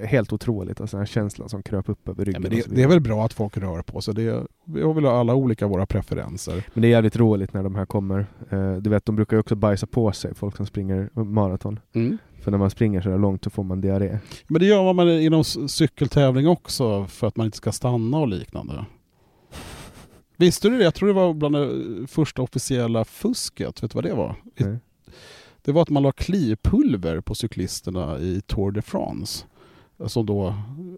[0.01, 2.41] eh, helt otroligt, alltså den här känslan som kröp upp över Ja, ryggen.
[2.41, 4.13] men och det, det är väl bra att folk rör på sig.
[4.13, 6.63] Det, vi har väl alla olika våra preferenser.
[6.73, 8.25] Men det är jävligt roligt när de här kommer.
[8.49, 11.79] Eh, du vet, de brukar ju också bajsa på sig, folk som springer maraton.
[12.41, 14.19] För när man springer så där långt så får man diarré.
[14.47, 18.85] Men det gör man inom cykeltävling också för att man inte ska stanna och liknande.
[20.37, 20.83] Visste du det?
[20.83, 23.83] Jag tror det var bland det första officiella fusket.
[23.83, 24.35] Vet du vad det var?
[24.57, 24.77] Nej.
[25.61, 29.45] Det var att man la klipulver på cyklisterna i Tour de France.
[29.99, 30.53] Alltså då,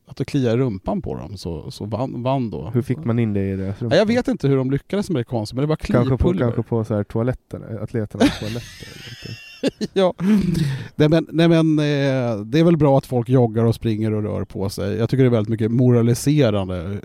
[0.05, 2.69] att det kliade i rumpan på dem så, så vann, vann då.
[2.73, 3.91] Hur fick man in det i deras rum?
[3.91, 6.09] Ja, jag vet inte hur de lyckades med det konstigt, men det var klipulver.
[6.09, 8.87] Kanske på, kanske på så här toaletten, atleternas toaletter.
[9.93, 10.13] ja.
[10.95, 14.23] Nej men, nej men eh, det är väl bra att folk joggar och springer och
[14.23, 14.97] rör på sig.
[14.97, 17.01] Jag tycker det är väldigt mycket moraliserande.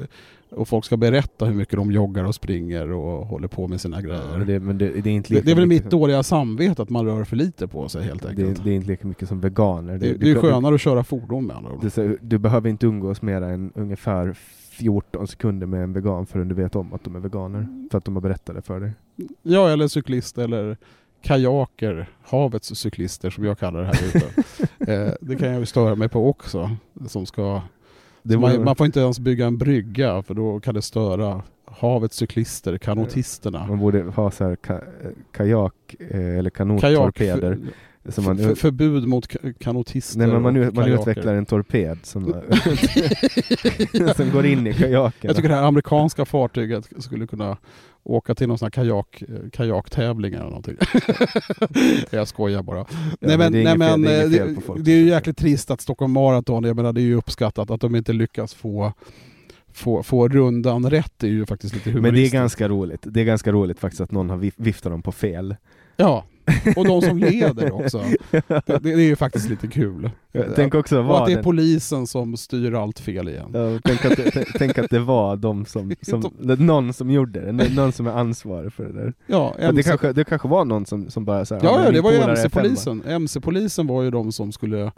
[0.57, 4.03] Och folk ska berätta hur mycket de joggar och springer och håller på med sina
[4.03, 4.45] grejer.
[4.47, 7.07] det, men det, det är inte det, det är väl mitt dåliga samvete att man
[7.07, 8.65] rör för lite på sig helt det, enkelt.
[8.65, 9.93] det är inte lika mycket som veganer.
[9.93, 13.23] Det, det är du- skönare att köra fordon med andra du, du behöver inte umgås
[13.23, 14.37] mer än ungefär
[14.71, 17.89] 14 sekunder med en vegan förrän du vet om att de är veganer.
[17.91, 18.93] För att de har berättat det för dig.
[19.43, 20.77] Ja, eller cyklist eller
[21.23, 24.27] kajaker, havets cyklister som jag kallar det här ute.
[24.93, 26.77] eh, det kan jag ju störa mig på också.
[27.07, 27.63] Som ska,
[28.23, 32.17] Det man, man får inte ens bygga en brygga för då kan det störa havets
[32.17, 33.67] cyklister, kanotisterna.
[33.67, 34.81] Man borde ha så här ka,
[35.33, 37.59] kajak eh, eller Kajak, kanottorpeder
[38.09, 41.01] Som man, För, förbud mot ka- kanotister nej, men man, man kajaker.
[41.01, 42.25] utvecklar en torped som,
[44.17, 45.29] som går in i kajaken.
[45.29, 47.57] Jag tycker det här amerikanska fartyget skulle kunna
[48.03, 49.23] åka till någon sån här kajak,
[49.53, 50.77] kajaktävling eller någonting.
[52.11, 52.87] jag skojar bara.
[53.21, 54.85] nej men, det är nej, fel- men det är eh, folk.
[54.85, 57.81] det är ju jäkligt trist att Stockholm Marathon, jag menar det är ju uppskattat att
[57.81, 58.93] de inte lyckas få
[59.75, 62.35] Få, få rundan rätt är ju faktiskt lite Men det är humoristiskt.
[62.35, 63.01] ganska roligt.
[63.05, 65.57] Det är ganska roligt faktiskt att någon har vif- viftat dem på fel.
[65.97, 66.25] Ja,
[66.77, 68.03] och de som leder också.
[68.31, 70.11] Det, det, är ju faktiskt lite kul.
[70.57, 73.51] Tänk också och att det är polisen som styr allt fel igen.
[73.55, 76.23] Ja, tänk, att, det- tänk att det var de som, som
[76.59, 79.15] någon som gjorde det, Nå- någon som är ansvarig för det där.
[79.27, 81.81] Ja, För det, MC kanske, det kanske var någon som, som bara såhär, Ja, men
[81.81, 82.19] ja min det var ju.
[82.19, 83.03] MC-polisen.
[83.07, 84.93] MC-polisen var ju de som skulle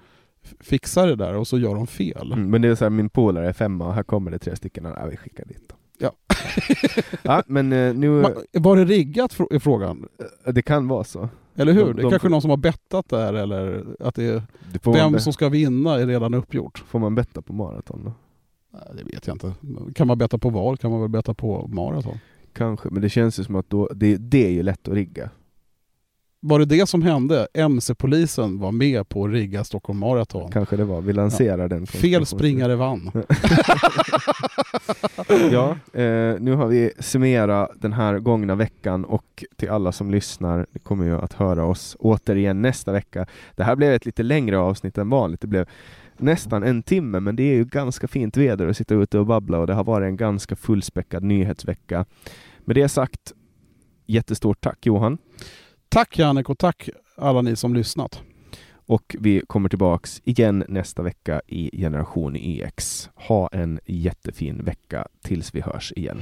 [0.61, 2.33] fixa det där och så gör de fel.
[2.33, 4.85] Mm, men det är såhär, min polare är femma och här kommer det tre stycken,
[4.85, 5.79] ja, vi skickar dit dem.
[5.99, 6.13] Ja.
[7.23, 8.09] ja men eh, nu,
[8.53, 10.09] Var det riggat i frågan?
[10.47, 11.29] eh, det kan vara så.
[11.57, 11.85] Eller hur?
[11.85, 14.43] De- det är de kanske någon som har bettat där eller att det är,
[14.93, 16.85] vem som ska vinna är redan uppgjort.
[16.89, 18.13] får man betta på maraton då?
[18.97, 19.53] Det vet jag inte.
[19.95, 22.19] Kan man betta på val kan man väl betta på maraton.
[22.53, 25.31] Kanske, men det känns ju som att då, det, det är ju lätt att rigga.
[26.47, 27.49] Var det det som hände?
[27.55, 30.51] MC-polisen var med på att rigga Stockholm Marathon.
[30.53, 33.11] Kanske det var, vi lanserar den Fel springare vann.
[35.53, 40.67] Ja, eh, nu har vi summerat den här gångna veckan och till alla som lyssnar,
[40.73, 43.27] ni kommer ju att höra oss återigen nästa vecka.
[43.57, 45.41] Det här blev ett lite längre avsnitt än vanligt.
[45.41, 45.69] Det blev
[46.17, 49.59] nästan en timme, men det är ju ganska fint väder att sitta ute och babbla
[49.59, 52.05] och det har varit en ganska fullspäckad nyhetsvecka.
[52.65, 53.33] Med det sagt,
[54.07, 55.19] jättestort tack Johan
[55.95, 58.23] Tack Jannik och tack alla ni som lyssnat.
[58.87, 63.09] och vi kommer tillbaks igen nästa vecka i Generation EX.
[63.15, 66.21] Ha en jättefin vecka tills vi hörs igen.